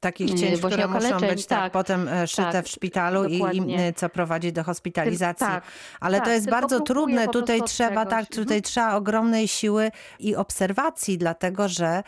takich 0.00 0.34
cięć, 0.34 0.58
które 0.58 0.88
muszą 0.88 1.18
być 1.20 1.46
tak, 1.46 1.58
tak 1.58 1.72
potem 1.72 2.08
e, 2.08 2.26
szyte 2.26 2.52
tak, 2.52 2.66
w 2.66 2.68
szpitalu 2.68 3.24
i, 3.24 3.36
i, 3.36 3.94
co 3.96 4.08
prowadzi 4.08 4.52
do 4.52 4.64
hospitalizacji. 4.64 5.46
Tak, 5.46 5.64
Ale 6.00 6.18
to 6.18 6.24
tak, 6.24 6.34
jest 6.34 6.50
bardzo 6.50 6.80
trudne. 6.80 7.28
Tutaj 7.28 7.62
trzeba 7.62 8.06
tak, 8.06 8.26
tutaj 8.26 8.62
trzeba 8.62 8.94
ogromnej 8.94 9.48
siły 9.48 9.90
i 10.18 10.36
obserwacji, 10.36 11.18
dlatego 11.18 11.68
że 11.68 12.02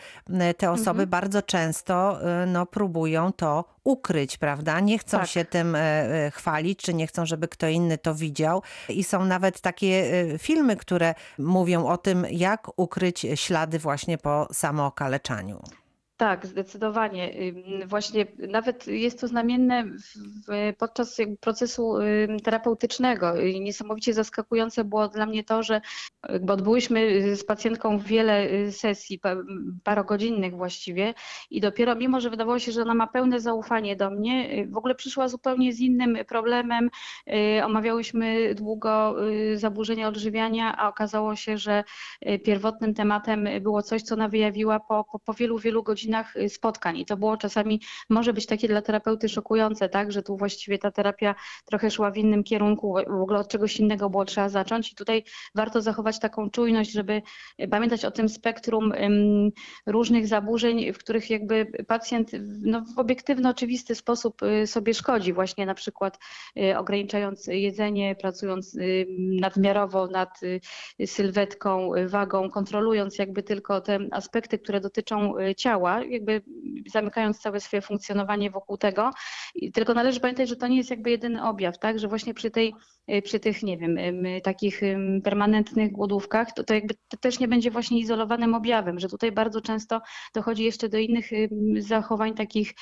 te 0.57 0.71
osoby 0.71 0.89
mhm. 0.89 1.09
bardzo 1.09 1.41
często 1.41 2.19
y, 2.43 2.47
no, 2.47 2.65
próbują 2.65 3.33
to 3.33 3.76
ukryć, 3.87 4.37
prawda? 4.37 4.79
Nie 4.79 4.99
chcą 4.99 5.17
tak. 5.17 5.27
się 5.27 5.45
tym 5.45 5.75
e, 5.75 5.79
e, 5.79 6.31
chwalić, 6.31 6.79
czy 6.79 6.93
nie 6.93 7.07
chcą, 7.07 7.25
żeby 7.25 7.47
kto 7.47 7.67
inny 7.67 7.97
to 7.97 8.15
widział. 8.15 8.63
I 8.89 9.03
są 9.03 9.25
nawet 9.25 9.61
takie 9.61 10.11
e, 10.33 10.37
filmy, 10.37 10.75
które 10.75 11.15
mówią 11.37 11.87
o 11.87 11.97
tym, 11.97 12.25
jak 12.31 12.79
ukryć 12.79 13.25
ślady 13.35 13.79
właśnie 13.79 14.17
po 14.17 14.47
samookaleczaniu. 14.53 15.61
Tak, 16.17 16.45
zdecydowanie. 16.45 17.33
Właśnie 17.85 18.25
nawet 18.47 18.87
jest 18.87 19.21
to 19.21 19.27
znamienne 19.27 19.83
podczas 20.77 21.17
procesu 21.39 21.93
terapeutycznego. 22.43 23.33
Niesamowicie 23.59 24.13
zaskakujące 24.13 24.83
było 24.83 25.07
dla 25.07 25.25
mnie 25.25 25.43
to, 25.43 25.63
że 25.63 25.81
odbyłyśmy 26.49 27.35
z 27.35 27.45
pacjentką 27.45 27.99
wiele 27.99 28.51
y, 28.51 28.71
sesji, 28.71 29.19
parogodzinnych 29.83 30.55
właściwie 30.55 31.13
i 31.49 31.61
dopiero 31.61 31.95
mimo, 31.95 32.21
że 32.21 32.29
wydawało 32.29 32.59
się, 32.59 32.71
że 32.71 32.81
ona 32.81 32.93
ma 32.93 33.07
pełne 33.07 33.39
zaufanie 33.39 33.95
do 33.95 34.09
mnie, 34.09 34.59
y, 34.59 34.67
w 34.67 34.77
ogóle 34.77 34.95
przyszła 34.95 35.27
zupełnie 35.27 35.73
z 35.73 35.79
innym 35.79 36.17
problemem. 36.27 36.89
Y, 37.59 37.65
omawiałyśmy 37.65 38.55
długo 38.55 39.15
zaburzenia 39.55 40.07
odżywiania, 40.07 40.77
a 40.77 40.89
okazało 40.89 41.35
się, 41.35 41.57
że 41.57 41.83
pierwotnym 42.45 42.93
tematem 42.93 43.47
było 43.61 43.83
coś, 43.83 44.01
co 44.01 44.15
ona 44.15 44.29
wyjawiła 44.29 44.79
po, 44.79 45.03
po, 45.03 45.19
po 45.19 45.33
wielu, 45.33 45.59
wielu 45.59 45.83
godzinach 45.83 46.06
godzinach 46.07 46.35
y, 46.35 46.49
spotkań. 46.49 46.97
I 46.97 47.05
to 47.05 47.17
było 47.17 47.37
czasami, 47.37 47.81
może 48.09 48.33
być 48.33 48.45
takie 48.45 48.67
dla 48.67 48.81
terapeuty 48.81 49.29
szokujące, 49.29 49.89
tak, 49.89 50.11
że 50.11 50.23
tu 50.23 50.37
właściwie 50.37 50.77
ta 50.77 50.91
terapia 50.91 51.35
trochę 51.65 51.91
szła 51.91 52.11
w 52.11 52.17
innym 52.17 52.43
kierunku, 52.43 52.95
w 53.07 53.21
ogóle 53.21 53.39
od 53.39 53.47
czegoś 53.47 53.79
innego 53.79 54.09
było 54.09 54.25
trzeba 54.25 54.49
zacząć. 54.49 54.91
I 54.91 54.95
tutaj 54.95 55.23
warto 55.55 55.81
zachować 55.81 56.19
taką 56.19 56.49
czujność, 56.49 56.91
żeby 56.91 57.21
y, 57.61 57.67
pamiętać 57.67 58.05
o 58.05 58.11
tym 58.11 58.29
spektrum 58.29 58.93
różnych 59.85 60.27
zaburzeń, 60.27 60.93
w 60.93 60.97
których 60.97 61.29
jakby 61.29 61.65
pacjent 61.87 62.31
no, 62.61 62.85
w 62.95 62.99
obiektywny, 62.99 63.49
oczywisty 63.49 63.95
sposób 63.95 64.43
y, 64.43 64.67
sobie 64.67 64.93
szkodzi, 64.93 65.33
właśnie 65.33 65.65
na 65.65 65.73
przykład 65.73 66.19
ograniczając 66.77 67.47
jedzenie, 67.47 68.15
pracując 68.15 68.77
nadmiarowo 69.17 70.07
nad 70.07 70.39
sylwetką, 71.05 71.91
wagą, 72.07 72.49
kontrolując 72.49 73.17
jakby 73.17 73.43
tylko 73.43 73.81
te 73.81 73.99
aspekty, 74.11 74.59
które 74.59 74.81
dotyczą 74.81 75.33
ciała, 75.57 75.96
jakby 76.05 76.41
zamykając 76.91 77.39
całe 77.39 77.59
swoje 77.59 77.81
funkcjonowanie 77.81 78.51
wokół 78.51 78.77
tego. 78.77 79.11
Tylko 79.73 79.93
należy 79.93 80.19
pamiętać, 80.19 80.49
że 80.49 80.55
to 80.55 80.67
nie 80.67 80.77
jest 80.77 80.89
jakby 80.89 81.09
jedyny 81.09 81.43
objaw, 81.43 81.79
tak? 81.79 81.99
Że 81.99 82.07
właśnie 82.07 82.33
przy 82.33 82.51
tej, 82.51 82.73
przy 83.23 83.39
tych, 83.39 83.63
nie 83.63 83.77
wiem, 83.77 83.97
takich 84.43 84.81
permanentnych 85.23 85.91
głodówkach, 85.91 86.53
to, 86.53 86.63
to 86.63 86.73
jakby 86.73 86.93
to 87.07 87.17
też 87.17 87.39
nie 87.39 87.47
będzie 87.47 87.71
właśnie 87.71 87.99
izolowanym 87.99 88.55
objawem, 88.55 88.99
że 88.99 89.09
tutaj 89.09 89.31
bardzo 89.31 89.61
często 89.61 90.01
dochodzi 90.33 90.63
jeszcze 90.63 90.89
do 90.89 90.97
innych 90.97 91.29
zachowań 91.79 92.33
takich 92.33 92.73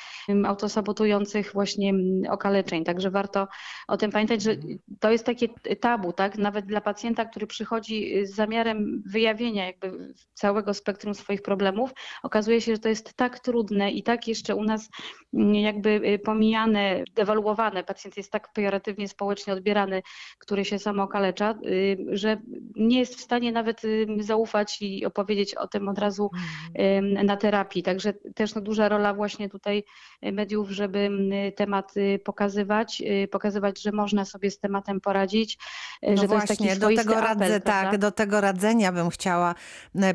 autosabotujących 0.46 1.54
właśnie 1.54 1.94
okaleczeń. 2.30 2.84
Także 2.84 3.12
warto 3.12 3.48
o 3.88 3.98
tym 3.98 4.12
pamiętać, 4.12 4.42
że 4.42 4.56
to 5.00 5.12
jest 5.12 5.26
takie 5.26 5.50
tabu, 5.80 6.14
tak? 6.14 6.38
Nawet 6.38 6.66
dla 6.66 6.82
pacjenta, 6.82 7.26
który 7.26 7.48
przychodzi 7.48 8.26
z 8.26 8.36
zamiarem 8.36 9.04
wyjawienia 9.06 9.66
jakby 9.66 10.14
całego 10.34 10.74
spektrum 10.74 11.14
swoich 11.14 11.42
problemów, 11.42 11.92
okazuje 12.24 12.62
się, 12.62 12.72
że 12.72 12.80
to 12.80 12.90
jest 12.90 13.05
tak 13.14 13.40
trudne 13.40 13.92
i 13.92 14.04
tak 14.04 14.28
jeszcze 14.28 14.56
u 14.56 14.64
nas 14.64 14.90
mm, 15.34 15.56
jakby 15.56 15.90
y, 15.90 16.20
pomijane, 16.20 17.04
dewaluowane, 17.16 17.84
pacjent 17.84 18.18
jest 18.18 18.32
tak 18.32 18.54
pejoratywnie 18.54 19.08
społecznie 19.08 19.54
odbierany, 19.54 20.02
który 20.40 20.66
się 20.66 20.80
samo 20.80 21.04
okalecza, 21.04 21.56
y, 21.66 21.98
że 22.12 22.38
nie 22.76 23.00
jest 23.00 23.16
w 23.16 23.22
stanie 23.22 23.52
nawet 23.52 23.84
y, 23.84 24.08
zaufać 24.20 24.82
i 24.82 25.06
opowiedzieć 25.06 25.56
o 25.56 25.68
tym 25.68 25.90
od 25.90 26.00
razu 26.00 26.32
mhm. 26.76 27.26
na 27.26 27.38
terapii. 27.38 27.84
Także 27.84 28.14
też 28.14 28.56
no, 28.56 28.62
duża 28.62 28.90
rola 28.90 29.14
właśnie 29.14 29.50
tutaj 29.50 29.84
mediów, 30.22 30.70
żeby 30.70 31.10
temat 31.56 31.94
pokazywać, 32.24 33.04
pokazywać, 33.32 33.82
że 33.82 33.92
można 33.92 34.26
sobie 34.26 34.52
z 34.52 34.60
tematem 34.60 35.02
poradzić, 35.02 35.58
no 36.04 36.18
że 36.18 36.28
właśnie, 36.28 36.76
to 36.76 36.90
jest 36.90 37.04
taki 37.04 37.08
do 37.08 37.14
tego 37.14 37.28
apel, 37.28 37.62
Tak, 37.62 37.98
do 37.98 38.12
tego 38.12 38.42
radzenia 38.42 38.92
bym 38.92 39.10
chciała 39.10 39.56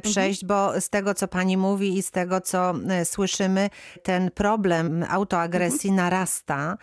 przejść, 0.02 0.42
mhm. 0.42 0.48
bo 0.48 0.80
z 0.80 0.90
tego, 0.90 1.14
co 1.14 1.28
pani 1.28 1.56
mówi 1.56 1.98
i 1.98 2.02
z 2.02 2.10
tego, 2.10 2.40
co 2.40 2.70
e, 2.70 2.79
słyszymy, 3.04 3.70
ten 4.02 4.30
problem 4.30 5.04
autoagresji 5.08 5.90
mhm. 5.90 5.96
narasta. 5.96 6.78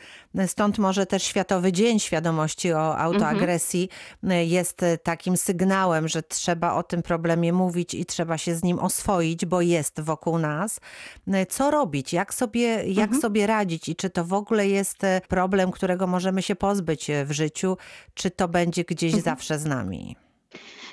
Stąd 0.47 0.77
może 0.77 1.05
też 1.05 1.23
Światowy 1.23 1.71
Dzień 1.71 1.99
Świadomości 1.99 2.73
o 2.73 2.97
Autoagresji 2.97 3.89
mhm. 4.23 4.47
jest 4.47 4.81
takim 5.03 5.37
sygnałem, 5.37 6.07
że 6.07 6.23
trzeba 6.23 6.73
o 6.73 6.83
tym 6.83 7.01
problemie 7.01 7.53
mówić 7.53 7.93
i 7.93 8.05
trzeba 8.05 8.37
się 8.37 8.55
z 8.55 8.63
nim 8.63 8.79
oswoić, 8.79 9.45
bo 9.45 9.61
jest 9.61 10.01
wokół 10.01 10.37
nas. 10.37 10.79
Co 11.49 11.71
robić? 11.71 12.13
Jak 12.13 12.33
sobie, 12.33 12.67
jak 12.67 13.05
mhm. 13.05 13.21
sobie 13.21 13.47
radzić? 13.47 13.89
I 13.89 13.95
czy 13.95 14.09
to 14.09 14.25
w 14.25 14.33
ogóle 14.33 14.67
jest 14.67 15.01
problem, 15.27 15.71
którego 15.71 16.07
możemy 16.07 16.41
się 16.41 16.55
pozbyć 16.55 17.11
w 17.25 17.31
życiu? 17.31 17.77
Czy 18.13 18.31
to 18.31 18.47
będzie 18.47 18.83
gdzieś 18.83 19.13
mhm. 19.13 19.23
zawsze 19.23 19.59
z 19.59 19.65
nami? 19.65 20.26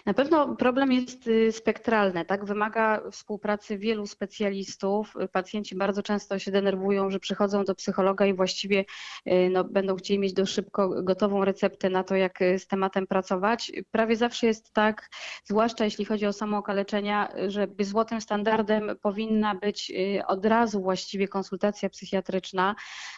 Na 0.07 0.15
pewno 0.15 0.57
problem 0.57 0.93
jest 0.93 1.27
y, 1.27 1.53
spektralny, 1.53 2.25
tak? 2.25 2.45
Wymaga 2.45 3.03
współpracy 3.11 3.79
wielu 3.79 4.07
specjalistów. 4.07 5.15
Pacjenci 5.33 5.77
bardzo 5.77 6.03
często 6.03 6.39
się 6.39 6.51
denerwują, 6.51 7.11
że 7.11 7.21
przychodzą 7.21 7.65
do 7.65 7.75
psychologa 7.75 8.27
i 8.27 8.35
właściwie 8.35 8.85
y, 9.27 9.49
no, 9.53 9.65
będą 9.65 9.97
chcieli 9.97 10.19
mieć 10.19 10.33
do 10.33 10.47
szybko 10.47 11.03
gotową 11.03 11.45
receptę 11.45 11.91
na 11.91 12.05
to, 12.05 12.17
jak 12.17 12.43
y, 12.43 12.59
z 12.59 12.67
tematem 12.67 13.07
pracować. 13.07 13.73
Prawie 13.91 14.17
zawsze 14.17 14.47
jest 14.47 14.73
tak, 14.73 15.11
zwłaszcza 15.45 15.85
jeśli 15.85 16.05
chodzi 16.05 16.27
o 16.27 16.33
samookaleczenia, 16.33 17.29
że 17.49 17.67
złotym 17.81 18.21
standardem 18.21 18.91
powinna 19.03 19.55
być 19.55 19.93
od 20.27 20.47
razu 20.47 20.83
właściwie 20.83 21.29
konsultacja 21.29 21.89
psychiatryczna, 21.89 22.75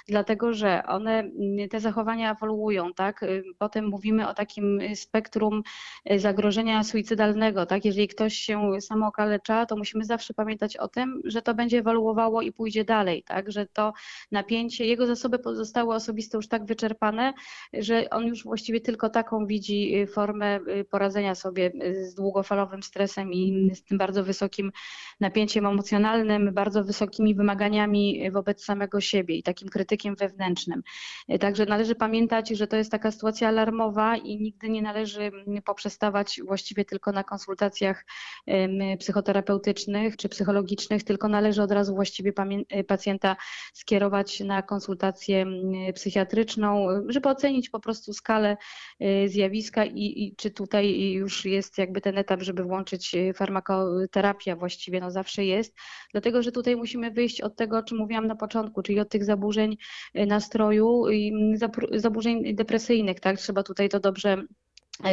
dlatego 0.08 0.52
że 0.52 0.82
one, 0.86 1.30
te 1.70 1.80
zachowania 1.80 2.32
ewoluują, 2.32 2.94
tak? 2.94 3.24
Potem 3.58 3.86
mówimy 3.86 4.28
o 4.28 4.34
takim 4.34 4.80
spektrum 4.94 5.62
zagrożenia 6.16 6.75
suicydalnego, 6.84 7.66
tak? 7.66 7.84
Jeżeli 7.84 8.08
ktoś 8.08 8.34
się 8.34 8.80
samookalecza, 8.80 9.66
to 9.66 9.76
musimy 9.76 10.04
zawsze 10.04 10.34
pamiętać 10.34 10.76
o 10.76 10.88
tym, 10.88 11.20
że 11.24 11.42
to 11.42 11.54
będzie 11.54 11.78
ewoluowało 11.78 12.42
i 12.42 12.52
pójdzie 12.52 12.84
dalej, 12.84 13.22
tak? 13.22 13.52
Że 13.52 13.66
to 13.66 13.92
napięcie, 14.32 14.86
jego 14.86 15.06
zasoby 15.06 15.38
zostały 15.52 15.94
osobiste 15.94 16.38
już 16.38 16.48
tak 16.48 16.64
wyczerpane, 16.64 17.32
że 17.72 18.10
on 18.10 18.26
już 18.26 18.44
właściwie 18.44 18.80
tylko 18.80 19.10
taką 19.10 19.46
widzi 19.46 19.96
y, 19.98 20.06
formę 20.06 20.60
y, 20.68 20.84
poradzenia 20.84 21.34
sobie 21.34 21.72
z 21.92 22.14
długofalowym 22.14 22.82
stresem 22.82 23.32
i 23.32 23.70
z 23.74 23.84
tym 23.84 23.98
bardzo 23.98 24.24
wysokim 24.24 24.72
napięciem 25.20 25.66
emocjonalnym, 25.66 26.54
bardzo 26.54 26.84
wysokimi 26.84 27.34
wymaganiami 27.34 28.30
wobec 28.30 28.64
samego 28.64 29.00
siebie 29.00 29.36
i 29.36 29.42
takim 29.42 29.68
krytykiem 29.68 30.16
wewnętrznym. 30.16 30.82
Także 31.40 31.66
należy 31.66 31.94
pamiętać, 31.94 32.48
że 32.48 32.66
to 32.66 32.76
jest 32.76 32.90
taka 32.90 33.10
sytuacja 33.10 33.48
alarmowa 33.48 34.16
i 34.16 34.36
nigdy 34.36 34.68
nie 34.68 34.82
należy 34.82 35.30
poprzestawać 35.64 36.40
właściwie 36.46 36.65
właściwie 36.66 36.84
tylko 36.84 37.12
na 37.12 37.24
konsultacjach 37.24 38.04
psychoterapeutycznych 38.98 40.16
czy 40.16 40.28
psychologicznych, 40.28 41.04
tylko 41.04 41.28
należy 41.28 41.62
od 41.62 41.70
razu 41.70 41.94
właściwie 41.94 42.32
y, 42.78 42.84
pacjenta 42.84 43.36
skierować 43.74 44.40
na 44.40 44.62
konsultację 44.62 45.46
psychiatryczną, 45.94 46.86
żeby 47.08 47.28
ocenić 47.28 47.70
po 47.70 47.80
prostu 47.80 48.12
skalę 48.12 48.56
y, 49.02 49.28
zjawiska 49.28 49.84
i, 49.84 50.24
i 50.24 50.36
czy 50.36 50.50
tutaj 50.50 51.12
już 51.12 51.44
jest 51.44 51.78
jakby 51.78 52.00
ten 52.00 52.18
etap, 52.18 52.42
żeby 52.42 52.64
włączyć 52.64 53.14
y, 53.14 53.32
farmakoterapię, 53.34 54.56
właściwie 54.56 55.00
no 55.00 55.10
zawsze 55.10 55.44
jest, 55.44 55.74
dlatego 56.12 56.42
że 56.42 56.52
tutaj 56.52 56.76
musimy 56.76 57.10
wyjść 57.10 57.40
od 57.40 57.56
tego, 57.56 57.78
o 57.78 57.82
czym 57.82 57.98
mówiłam 57.98 58.26
na 58.26 58.36
początku, 58.36 58.82
czyli 58.82 59.00
od 59.00 59.08
tych 59.08 59.24
zaburzeń 59.24 59.76
nastroju 60.14 61.10
i 61.10 61.32
zaburzeń 61.92 62.54
depresyjnych, 62.54 63.20
tak? 63.20 63.38
Trzeba 63.38 63.62
tutaj 63.62 63.88
to 63.88 64.00
dobrze 64.00 64.36
E, 64.36 64.65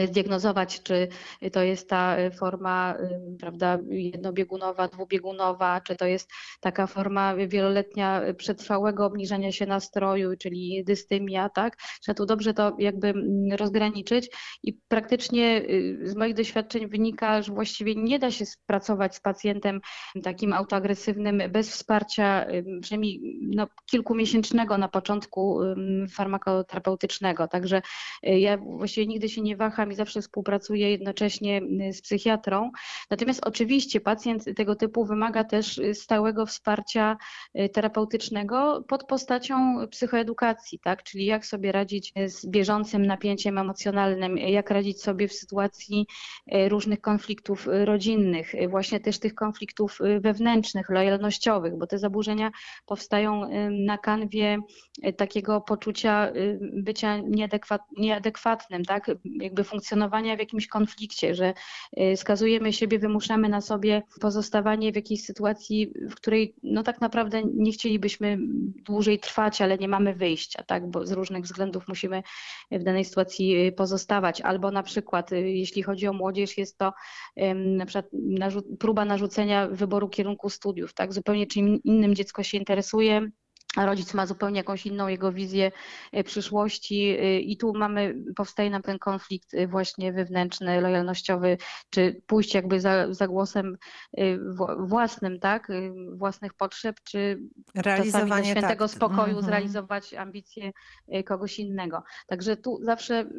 zdiagnozować, 0.07 0.83
czy 0.83 1.07
to 1.51 1.63
jest 1.63 1.89
ta 1.89 2.17
e, 2.17 2.31
forma 2.31 2.95
prawda, 3.39 3.79
jednobiegunowa, 3.89 4.87
dwubiegunowa, 4.87 5.81
czy 5.81 5.95
to 5.95 6.05
jest 6.05 6.31
taka 6.59 6.87
forma 6.87 7.35
wieloletnia 7.35 8.21
przetrwałego 8.37 9.05
obniżania 9.05 9.51
się 9.51 9.65
nastroju, 9.65 10.37
czyli 10.37 10.83
dystymia, 10.87 11.49
tak? 11.49 11.77
Trzeba 12.01 12.15
tu 12.15 12.25
dobrze 12.25 12.53
to 12.53 12.75
jakby 12.79 13.07
mm, 13.07 13.51
rozgraniczyć 13.57 14.29
i 14.63 14.73
praktycznie 14.87 15.61
y, 15.69 15.99
z 16.03 16.15
moich 16.15 16.33
doświadczeń 16.33 16.87
wynika, 16.87 17.41
że 17.41 17.53
właściwie 17.53 17.95
nie 17.95 18.19
da 18.19 18.31
się 18.31 18.45
pracować 18.65 19.15
z 19.15 19.19
pacjentem 19.19 19.81
takim 20.23 20.53
autoagresywnym 20.53 21.41
bez 21.51 21.69
wsparcia 21.69 22.45
przynajmniej 22.81 23.21
no, 23.41 23.67
kilkumiesięcznego 23.85 24.77
na 24.77 24.87
początku 24.87 25.59
farmakoterapeutycznego. 26.09 27.47
Także 27.47 27.81
ja 28.23 28.57
właściwie 28.57 29.07
nigdy 29.07 29.29
się 29.29 29.41
nie 29.41 29.57
waham 29.57 29.72
i 29.91 29.95
zawsze 29.95 30.21
współpracuję 30.21 30.91
jednocześnie 30.91 31.61
y, 31.89 31.93
z 31.93 32.01
psychiatrą. 32.01 32.71
Natomiast 33.09 33.45
oczywiście 33.45 34.01
pacjent 34.01 34.45
tego 34.55 34.75
typu 34.75 35.05
wymaga 35.05 35.43
też 35.43 35.77
y, 35.77 35.95
stałego 35.95 36.45
wsparcia 36.45 37.17
y, 37.59 37.69
terapeutycznego 37.69 38.83
pod 38.87 39.03
postacią 39.03 39.87
psychoedukacji, 39.91 40.79
tak? 40.79 41.03
czyli 41.03 41.25
jak 41.25 41.45
sobie 41.45 41.71
radzić 41.71 42.13
z 42.25 42.45
bieżącym 42.45 43.05
napięciem 43.05 43.57
emocjonalnym, 43.57 44.37
jak 44.37 44.69
radzić 44.69 45.01
sobie 45.01 45.27
w 45.27 45.33
sytuacji 45.33 46.07
różnych 46.67 47.01
konfliktów 47.01 47.67
rodzinnych, 47.85 48.53
właśnie 48.69 48.99
też 48.99 49.19
tych 49.19 49.35
konfliktów 49.35 49.99
wewnętrznych, 50.19 50.89
lojalnościowych, 50.89 51.77
bo 51.77 51.87
te 51.87 51.97
zaburzenia 51.97 52.51
powstają 52.85 53.49
na 53.71 53.97
kanwie 53.97 54.57
takiego 55.17 55.61
poczucia 55.61 56.31
bycia 56.73 57.17
nieadekwatnym, 57.97 58.85
tak? 58.85 59.11
jakby 59.41 59.62
funkcjonowania 59.63 60.35
w 60.35 60.39
jakimś 60.39 60.67
konflikcie, 60.67 61.35
że 61.35 61.53
y, 61.99 62.17
skazujemy 62.17 62.73
siebie, 62.73 62.99
wymuszamy 62.99 63.49
na 63.49 63.61
sobie 63.61 64.01
pozostawanie 64.21 64.91
w 64.91 64.95
jakiejś 64.95 65.23
sytuacji, 65.23 65.93
w 66.09 66.15
której 66.15 66.55
no 66.63 66.83
tak 66.83 67.01
naprawdę 67.01 67.41
nie 67.55 67.71
chcielibyśmy 67.71 68.37
dłużej 68.85 69.19
trwać, 69.19 69.61
ale 69.61 69.77
nie 69.77 69.87
mamy 69.87 70.13
wyjścia, 70.13 70.63
tak, 70.63 70.91
bo 70.91 71.05
z 71.05 71.11
różnych 71.11 71.43
względów 71.43 71.87
musimy 71.87 72.23
w 72.71 72.83
danej 72.83 73.05
sytuacji 73.05 73.67
y, 73.67 73.71
pozostawać. 73.71 74.41
Albo 74.41 74.71
na 74.71 74.83
przykład, 74.83 75.31
y, 75.31 75.49
jeśli 75.49 75.83
chodzi 75.83 76.07
o 76.07 76.13
młodzież, 76.13 76.57
jest 76.57 76.77
to 76.77 76.93
na 77.55 77.85
przykład 77.85 78.05
próba 78.79 79.05
narzucenia 79.05 79.67
wyboru 79.67 80.09
kierunku 80.09 80.49
studiów, 80.49 80.93
tak, 80.93 81.13
zupełnie 81.13 81.47
czym 81.47 81.83
innym 81.83 82.15
dziecko 82.15 82.43
się 82.43 82.57
interesuje, 82.57 83.29
rodzic 83.77 84.13
ma 84.13 84.25
zupełnie 84.25 84.57
jakąś 84.57 84.85
inną 84.85 85.07
jego 85.07 85.31
wizję 85.31 85.71
e, 86.11 86.23
przyszłości 86.23 87.17
e, 87.19 87.39
i 87.39 87.57
tu 87.57 87.73
mamy, 87.73 88.15
powstaje 88.35 88.69
nam 88.69 88.81
ten 88.81 88.99
konflikt 88.99 89.53
e, 89.53 89.67
właśnie 89.67 90.13
wewnętrzny, 90.13 90.81
lojalnościowy, 90.81 91.57
czy 91.89 92.21
pójść 92.27 92.53
jakby 92.53 92.79
za, 92.79 93.13
za 93.13 93.27
głosem 93.27 93.77
własnym, 94.77 95.39
tak, 95.39 95.67
własnych 96.13 96.53
potrzeb, 96.53 96.95
czy 97.03 97.39
do 97.75 98.43
świętego 98.43 98.87
tak. 98.87 98.95
spokoju 98.95 99.31
mm 99.31 99.41
-hmm. 99.41 99.45
zrealizować 99.45 100.13
ambicje 100.13 100.71
kogoś 101.25 101.59
innego. 101.59 102.03
Także 102.27 102.57
tu 102.57 102.79
zawsze 102.81 103.29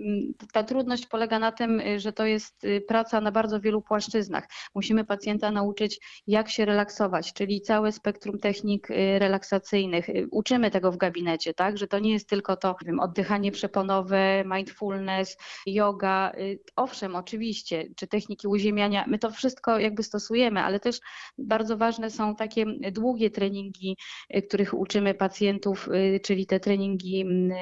ta 0.53 0.62
trudność 0.62 1.07
polega 1.07 1.38
na 1.38 1.53
tym, 1.53 1.83
że 1.97 2.12
to 2.12 2.26
jest 2.26 2.67
praca 2.88 3.21
na 3.21 3.33
bardzo 3.33 3.61
wielu 3.61 3.83
płaszczyznach. 3.83 4.45
Musimy 4.75 5.05
pacjenta 5.05 5.50
nauczyć, 5.50 6.00
jak 6.26 6.50
się 6.50 6.64
relaksować, 6.64 7.33
czyli 7.33 7.61
całe 7.61 7.93
spektrum 7.93 8.38
technik 8.38 8.88
relaksacyjnych, 9.19 10.07
uczymy 10.31 10.71
tego 10.71 10.93
w 10.93 10.97
gabinecie, 10.97 11.54
tak? 11.54 11.78
Że 11.78 11.87
to 11.87 11.99
nie 11.99 12.12
jest 12.12 12.28
tylko 12.28 12.57
to 12.57 12.76
wiem, 12.85 13.00
oddychanie 13.00 13.52
przeponowe, 13.52 14.45
mindfulness, 14.47 15.37
yoga. 15.66 16.33
Y, 16.38 16.59
owszem, 16.76 17.16
oczywiście, 17.16 17.88
czy 17.97 18.07
techniki 18.07 18.49
uziemiania, 18.49 19.04
my 19.09 19.19
to 19.19 19.31
wszystko 19.31 19.78
jakby 19.78 20.02
stosujemy, 20.02 20.61
ale 20.61 20.81
też 20.81 21.00
bardzo 21.38 21.76
ważne 21.76 22.11
są 22.11 22.37
takie 22.37 22.64
długie 22.93 23.31
treningi, 23.31 23.97
y, 24.37 24.43
których 24.43 24.75
uczymy 24.75 25.14
pacjentów, 25.14 25.88
y, 25.88 26.21
czyli 26.21 26.47
te 26.47 26.61
treningi 26.61 27.21
mm, 27.21 27.52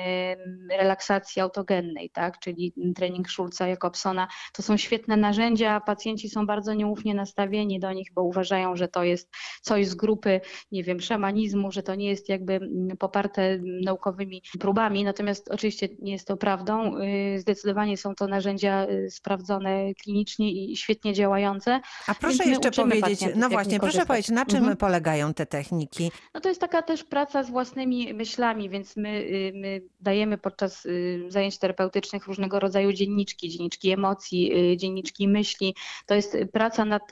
relaksacji 0.70 1.42
autogennej, 1.42 2.10
tak? 2.10 2.38
Czyli 2.38 2.74
trening 2.96 3.30
Schulza, 3.30 3.66
Jakobsona. 3.66 4.28
To 4.52 4.62
są 4.62 4.76
świetne 4.76 5.16
narzędzia, 5.16 5.80
pacjenci 5.80 6.28
są 6.28 6.46
bardzo 6.46 6.74
nieufnie 6.74 7.14
nastawieni 7.14 7.80
do 7.80 7.92
nich, 7.92 8.12
bo 8.14 8.22
uważają, 8.22 8.76
że 8.76 8.88
to 8.88 9.04
jest 9.04 9.30
coś 9.62 9.86
z 9.86 9.94
grupy, 9.94 10.40
nie 10.72 10.84
wiem, 10.84 11.00
szamanizmu, 11.00 11.72
że 11.72 11.82
to 11.82 11.94
nie 11.94 12.08
jest 12.08 12.28
jakby 12.28 12.51
jakby 12.52 12.96
poparte 12.96 13.58
naukowymi 13.62 14.42
próbami, 14.60 15.04
natomiast 15.04 15.48
oczywiście 15.50 15.88
nie 15.98 16.12
jest 16.12 16.26
to 16.26 16.36
prawdą. 16.36 16.98
Y, 16.98 17.40
zdecydowanie 17.40 17.96
są 17.96 18.14
to 18.14 18.26
narzędzia 18.26 18.86
y, 18.86 19.10
sprawdzone 19.10 19.94
klinicznie 19.94 20.52
i 20.52 20.76
świetnie 20.76 21.12
działające. 21.14 21.80
A 22.06 22.14
proszę 22.14 22.44
jeszcze 22.44 22.70
powiedzieć, 22.70 23.20
no 23.36 23.48
właśnie, 23.48 23.80
proszę 23.80 24.06
powiedzieć, 24.06 24.30
na 24.30 24.46
czym 24.46 24.58
mhm. 24.58 24.76
polegają 24.76 25.34
te 25.34 25.46
techniki? 25.46 26.10
No 26.34 26.40
to 26.40 26.48
jest 26.48 26.60
taka 26.60 26.82
też 26.82 27.04
praca 27.04 27.42
z 27.42 27.50
własnymi 27.50 28.14
myślami, 28.14 28.70
więc 28.70 28.96
my, 28.96 29.08
y, 29.08 29.52
my 29.54 29.82
dajemy 30.00 30.38
podczas 30.38 30.86
zajęć 31.28 31.58
terapeutycznych 31.58 32.26
różnego 32.26 32.60
rodzaju 32.60 32.92
dzienniczki, 32.92 33.48
dzienniczki 33.48 33.90
emocji, 33.90 34.52
dzienniczki 34.76 35.28
myśli. 35.28 35.74
To 36.06 36.14
jest 36.14 36.36
praca 36.52 36.84
nad 36.84 37.02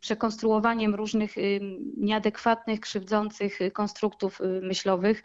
przekonstruowaniem 0.00 0.94
różnych 0.94 1.34
nieadekwatnych, 1.96 2.80
krzywdzących 2.80 3.58
konstruktów 3.72 4.40
myślowych 4.62 4.73
myślowych. 4.74 5.22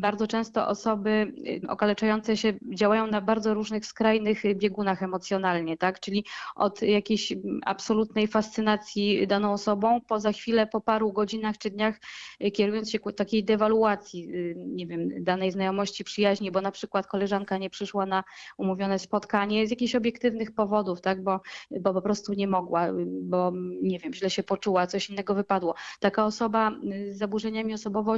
Bardzo 0.00 0.26
często 0.26 0.68
osoby 0.68 1.32
okaleczające 1.68 2.36
się 2.36 2.52
działają 2.74 3.06
na 3.06 3.20
bardzo 3.20 3.54
różnych 3.54 3.86
skrajnych 3.86 4.42
biegunach 4.54 5.02
emocjonalnie, 5.02 5.76
tak? 5.76 6.00
czyli 6.00 6.24
od 6.54 6.82
jakiejś 6.82 7.32
absolutnej 7.66 8.26
fascynacji 8.26 9.26
daną 9.26 9.52
osobą, 9.52 10.00
po 10.00 10.20
za 10.20 10.32
chwilę, 10.32 10.66
po 10.66 10.80
paru 10.80 11.12
godzinach 11.12 11.58
czy 11.58 11.70
dniach 11.70 12.00
y, 12.44 12.50
kierując 12.50 12.90
się 12.90 12.98
ku 12.98 13.12
takiej 13.12 13.44
dewaluacji, 13.44 14.34
y, 14.34 14.54
nie 14.58 14.86
wiem, 14.86 15.24
danej 15.24 15.50
znajomości, 15.52 16.04
przyjaźni, 16.04 16.50
bo 16.50 16.60
na 16.60 16.70
przykład 16.70 17.06
koleżanka 17.06 17.58
nie 17.58 17.70
przyszła 17.70 18.06
na 18.06 18.24
umówione 18.58 18.98
spotkanie 18.98 19.66
z 19.66 19.70
jakichś 19.70 19.94
obiektywnych 19.94 20.54
powodów, 20.54 21.00
tak? 21.00 21.22
bo, 21.22 21.40
bo 21.80 21.94
po 21.94 22.02
prostu 22.02 22.32
nie 22.32 22.48
mogła, 22.48 22.86
bo 23.22 23.52
nie 23.82 23.98
wiem, 23.98 24.14
źle 24.14 24.30
się 24.30 24.42
poczuła, 24.42 24.86
coś 24.86 25.10
innego 25.10 25.34
wypadło. 25.34 25.74
Taka 26.00 26.24
osoba 26.24 26.72
y, 26.92 27.14
z 27.14 27.18
zaburzeniami 27.18 27.74
osobowości 27.74 28.17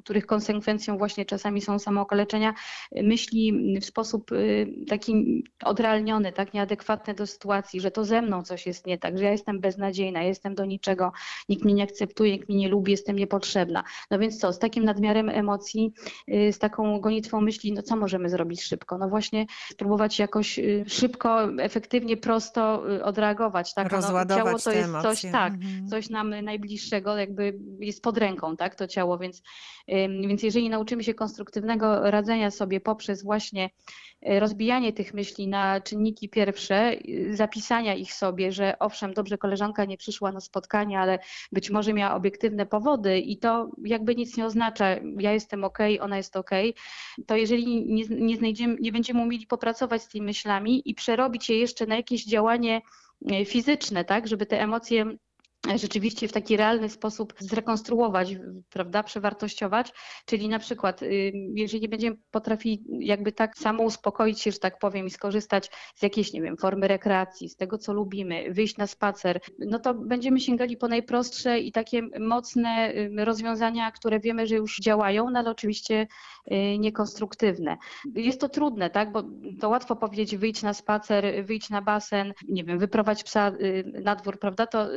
których 0.00 0.26
konsekwencją 0.26 0.98
właśnie 0.98 1.24
czasami 1.24 1.60
są 1.60 1.78
samookaleczenia, 1.78 2.54
myśli 3.02 3.78
w 3.80 3.84
sposób 3.84 4.32
y, 4.32 4.74
taki 4.88 5.44
odrealniony, 5.64 6.32
tak 6.32 6.54
nieadekwatny 6.54 7.14
do 7.14 7.26
sytuacji, 7.26 7.80
że 7.80 7.90
to 7.90 8.04
ze 8.04 8.22
mną 8.22 8.42
coś 8.42 8.66
jest 8.66 8.86
nie 8.86 8.98
tak, 8.98 9.18
że 9.18 9.24
ja 9.24 9.32
jestem 9.32 9.60
beznadziejna, 9.60 10.22
jestem 10.22 10.54
do 10.54 10.64
niczego, 10.64 11.12
nikt 11.48 11.64
mnie 11.64 11.74
nie 11.74 11.82
akceptuje, 11.82 12.32
nikt 12.32 12.48
mnie 12.48 12.58
nie 12.58 12.68
lubi, 12.68 12.92
jestem 12.92 13.16
niepotrzebna. 13.16 13.84
No 14.10 14.18
więc 14.18 14.38
co, 14.38 14.52
z 14.52 14.58
takim 14.58 14.84
nadmiarem 14.84 15.28
emocji, 15.28 15.92
y, 16.28 16.52
z 16.52 16.58
taką 16.58 17.00
gonitwą 17.00 17.40
myśli, 17.40 17.72
no 17.72 17.82
co 17.82 17.96
możemy 17.96 18.28
zrobić 18.28 18.62
szybko? 18.62 18.98
No 18.98 19.08
właśnie 19.08 19.46
spróbować 19.70 20.18
jakoś 20.18 20.58
y, 20.58 20.84
szybko, 20.86 21.48
efektywnie, 21.58 22.16
prosto 22.16 22.84
odreagować. 23.02 23.74
Tak? 23.74 23.92
Rozładować 23.92 24.28
no, 24.28 24.36
ciało 24.36 24.58
to 24.58 24.72
jest 24.72 24.92
coś, 25.02 25.32
tak, 25.32 25.54
mhm. 25.54 25.88
coś 25.88 26.10
nam 26.10 26.44
najbliższego, 26.44 27.16
jakby 27.16 27.58
jest 27.80 28.02
pod 28.02 28.18
ręką, 28.18 28.56
tak, 28.56 28.74
to 28.74 28.86
ciało 28.86 29.03
więc, 29.18 29.42
więc 30.28 30.42
jeżeli 30.42 30.70
nauczymy 30.70 31.04
się 31.04 31.14
konstruktywnego 31.14 32.10
radzenia 32.10 32.50
sobie 32.50 32.80
poprzez 32.80 33.22
właśnie 33.22 33.70
e, 34.22 34.40
rozbijanie 34.40 34.92
tych 34.92 35.14
myśli 35.14 35.48
na 35.48 35.80
czynniki 35.80 36.28
pierwsze, 36.28 36.96
zapisania 37.30 37.94
ich 37.94 38.12
sobie, 38.12 38.52
że 38.52 38.78
owszem, 38.78 39.14
dobrze, 39.14 39.38
koleżanka 39.38 39.84
nie 39.84 39.96
przyszła 39.96 40.32
na 40.32 40.40
spotkanie, 40.40 41.00
ale 41.00 41.18
być 41.52 41.70
może 41.70 41.92
miała 41.92 42.14
obiektywne 42.14 42.66
powody 42.66 43.18
i 43.18 43.38
to 43.38 43.70
jakby 43.84 44.14
nic 44.14 44.36
nie 44.36 44.46
oznacza, 44.46 44.86
ja 45.18 45.32
jestem 45.32 45.64
ok, 45.64 45.78
ona 46.00 46.16
jest 46.16 46.36
ok, 46.36 46.50
to 47.26 47.36
jeżeli 47.36 47.86
nie, 47.86 48.04
nie, 48.08 48.36
znajdziemy, 48.36 48.76
nie 48.80 48.92
będziemy 48.92 49.22
umieli 49.22 49.46
popracować 49.46 50.02
z 50.02 50.08
tymi 50.08 50.26
myślami 50.26 50.82
i 50.84 50.94
przerobić 50.94 51.50
je 51.50 51.58
jeszcze 51.58 51.86
na 51.86 51.96
jakieś 51.96 52.24
działanie 52.24 52.82
e, 53.30 53.44
fizyczne, 53.44 54.04
tak, 54.04 54.28
żeby 54.28 54.46
te 54.46 54.60
emocje 54.60 55.16
rzeczywiście 55.76 56.28
w 56.28 56.32
taki 56.32 56.56
realny 56.56 56.88
sposób 56.88 57.34
zrekonstruować, 57.38 58.36
prawda, 58.70 59.02
przewartościować, 59.02 59.92
czyli 60.26 60.48
na 60.48 60.58
przykład 60.58 61.02
y, 61.02 61.32
jeżeli 61.54 61.88
będziemy 61.88 62.16
potrafili 62.30 62.84
jakby 63.00 63.32
tak 63.32 63.58
samo 63.58 63.82
uspokoić 63.82 64.40
się, 64.40 64.52
że 64.52 64.58
tak 64.58 64.78
powiem 64.78 65.06
i 65.06 65.10
skorzystać 65.10 65.70
z 65.94 66.02
jakiejś, 66.02 66.32
nie 66.32 66.42
wiem, 66.42 66.56
formy 66.56 66.88
rekreacji, 66.88 67.48
z 67.48 67.56
tego 67.56 67.78
co 67.78 67.92
lubimy, 67.92 68.52
wyjść 68.52 68.76
na 68.76 68.86
spacer, 68.86 69.40
no 69.58 69.78
to 69.78 69.94
będziemy 69.94 70.40
sięgali 70.40 70.76
po 70.76 70.88
najprostsze 70.88 71.58
i 71.60 71.72
takie 71.72 72.02
mocne 72.20 72.92
y, 72.94 73.24
rozwiązania, 73.24 73.90
które 73.90 74.20
wiemy, 74.20 74.46
że 74.46 74.54
już 74.54 74.78
działają, 74.80 75.30
no 75.30 75.38
ale 75.38 75.50
oczywiście 75.50 76.06
y, 76.52 76.78
niekonstruktywne. 76.78 77.76
Jest 78.14 78.40
to 78.40 78.48
trudne, 78.48 78.90
tak, 78.90 79.12
bo 79.12 79.22
to 79.60 79.68
łatwo 79.68 79.96
powiedzieć 79.96 80.36
wyjdź 80.36 80.62
na 80.62 80.74
spacer, 80.74 81.44
wyjdź 81.44 81.70
na 81.70 81.82
basen, 81.82 82.32
nie 82.48 82.64
wiem, 82.64 82.78
wyprowadź 82.78 83.24
psa 83.24 83.52
na 84.02 84.16
dwór, 84.16 84.38
prawda, 84.38 84.66
to 84.66 84.88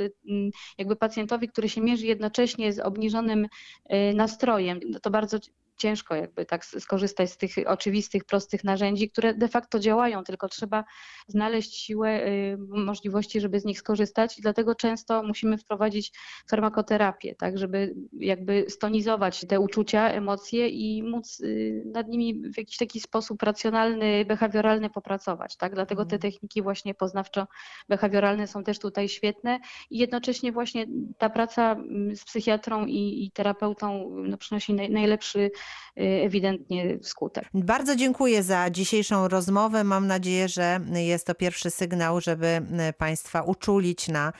jakby 0.78 0.96
pacjentowi, 0.96 1.48
który 1.48 1.70
się 1.70 1.82
mierzy 1.82 2.06
jednocześnie 2.06 2.74
z 2.74 2.80
obniżonym 2.80 3.46
y, 3.46 4.13
nastrojem, 4.15 4.80
to 5.02 5.10
bardzo 5.10 5.38
ciężko 5.78 6.16
jakby 6.16 6.46
tak 6.46 6.66
skorzystać 6.66 7.32
z 7.32 7.38
tych 7.38 7.52
oczywistych, 7.66 8.26
prostych 8.26 8.63
narzędzi, 8.63 9.10
które 9.10 9.34
de 9.34 9.48
facto 9.48 9.80
działają, 9.80 10.24
tylko 10.24 10.50
trzeba 10.50 10.84
znaleźć 11.28 11.76
siłę, 11.76 12.22
możliwości, 12.70 13.42
żeby 13.42 13.60
z 13.60 13.66
nich 13.66 13.80
skorzystać 13.80 14.40
i 14.40 14.42
dlatego 14.42 14.76
często 14.76 15.24
musimy 15.24 15.58
wprowadzić 15.58 16.12
farmakoterapię, 16.50 17.36
tak, 17.36 17.58
żeby 17.58 17.96
jakby 18.13 18.66
stonizować 18.70 19.46
te 19.48 19.60
uczucia, 19.60 20.10
emocje 20.10 20.70
i 20.70 21.04
móc 21.04 21.42
nad 21.86 22.08
nimi 22.08 22.52
w 22.54 22.58
jakiś 22.58 22.78
taki 22.78 23.00
sposób 23.00 23.44
racjonalny, 23.44 24.26
behawioralny 24.26 24.90
popracować, 24.90 25.58
tak, 25.58 25.76
dlatego 25.76 26.06
te 26.06 26.20
techniki 26.20 26.62
właśnie 26.62 26.94
poznawczo-behawioralne 26.94 28.48
są 28.48 28.63
też 28.63 28.80
tutaj 28.80 29.10
świetne 29.10 29.60
i 29.90 29.98
jednocześnie 29.98 30.52
właśnie 30.52 30.86
ta 31.18 31.30
praca 31.30 31.76
z 32.16 32.26
psychiatrą 32.26 32.86
i, 32.86 33.26
i 33.26 33.32
terapeutą 33.32 34.10
no, 34.10 34.38
przynosi 34.38 34.74
naj, 34.74 34.90
najlepszy 34.90 35.40
y, 35.40 35.52
ewidentnie 35.95 36.97
skutek. 37.01 37.45
Bardzo 37.53 37.95
dziękuję 37.95 38.43
za 38.43 38.69
dzisiejszą 38.69 39.27
rozmowę. 39.27 39.84
Mam 39.84 40.08
nadzieję, 40.08 40.47
że 40.47 40.80
jest 40.93 41.27
to 41.27 41.36
pierwszy 41.36 41.71
sygnał, 41.71 42.21
żeby 42.21 42.62
Państwa 42.97 43.41
uczulić 43.41 44.08
na 44.08 44.34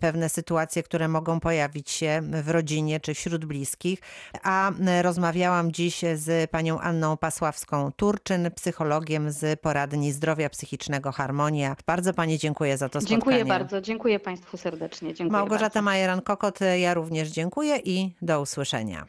pewne 0.00 0.28
sytuacje, 0.28 0.82
które 0.82 1.08
mogą 1.08 1.40
pojawić 1.40 1.90
się 1.90 2.20
w 2.42 2.48
rodzinie 2.48 3.00
czy 3.00 3.14
wśród 3.14 3.44
bliskich. 3.44 3.98
A 4.42 4.72
rozmawiałam 5.02 5.72
dziś 5.72 6.00
z 6.14 6.50
panią 6.50 6.80
Anną 6.80 7.14
Pasławską-Turczyn, 7.14 8.50
psychologiem 8.50 9.32
z 9.32 9.60
poradni 9.60 10.12
zdrowia 10.12 10.50
psychicznego 10.50 11.12
Harmonia. 11.12 11.76
Bardzo 11.86 12.14
pani 12.14 12.38
dziękuję 12.38 12.78
za 12.78 12.88
to 12.88 13.00
spotkanie. 13.00 13.08
Dziękuję 13.08 13.44
bardzo, 13.44 13.80
dziękuję 13.80 14.20
Państwu 14.20 14.56
serdecznie. 14.56 15.08
Dziękuję 15.08 15.32
Małgorzata. 15.32 15.82
Majeran-Kokot, 15.82 16.64
ja 16.78 16.94
również 16.94 17.28
dziękuję 17.28 17.76
i 17.84 18.14
do 18.22 18.40
usłyszenia. 18.40 19.06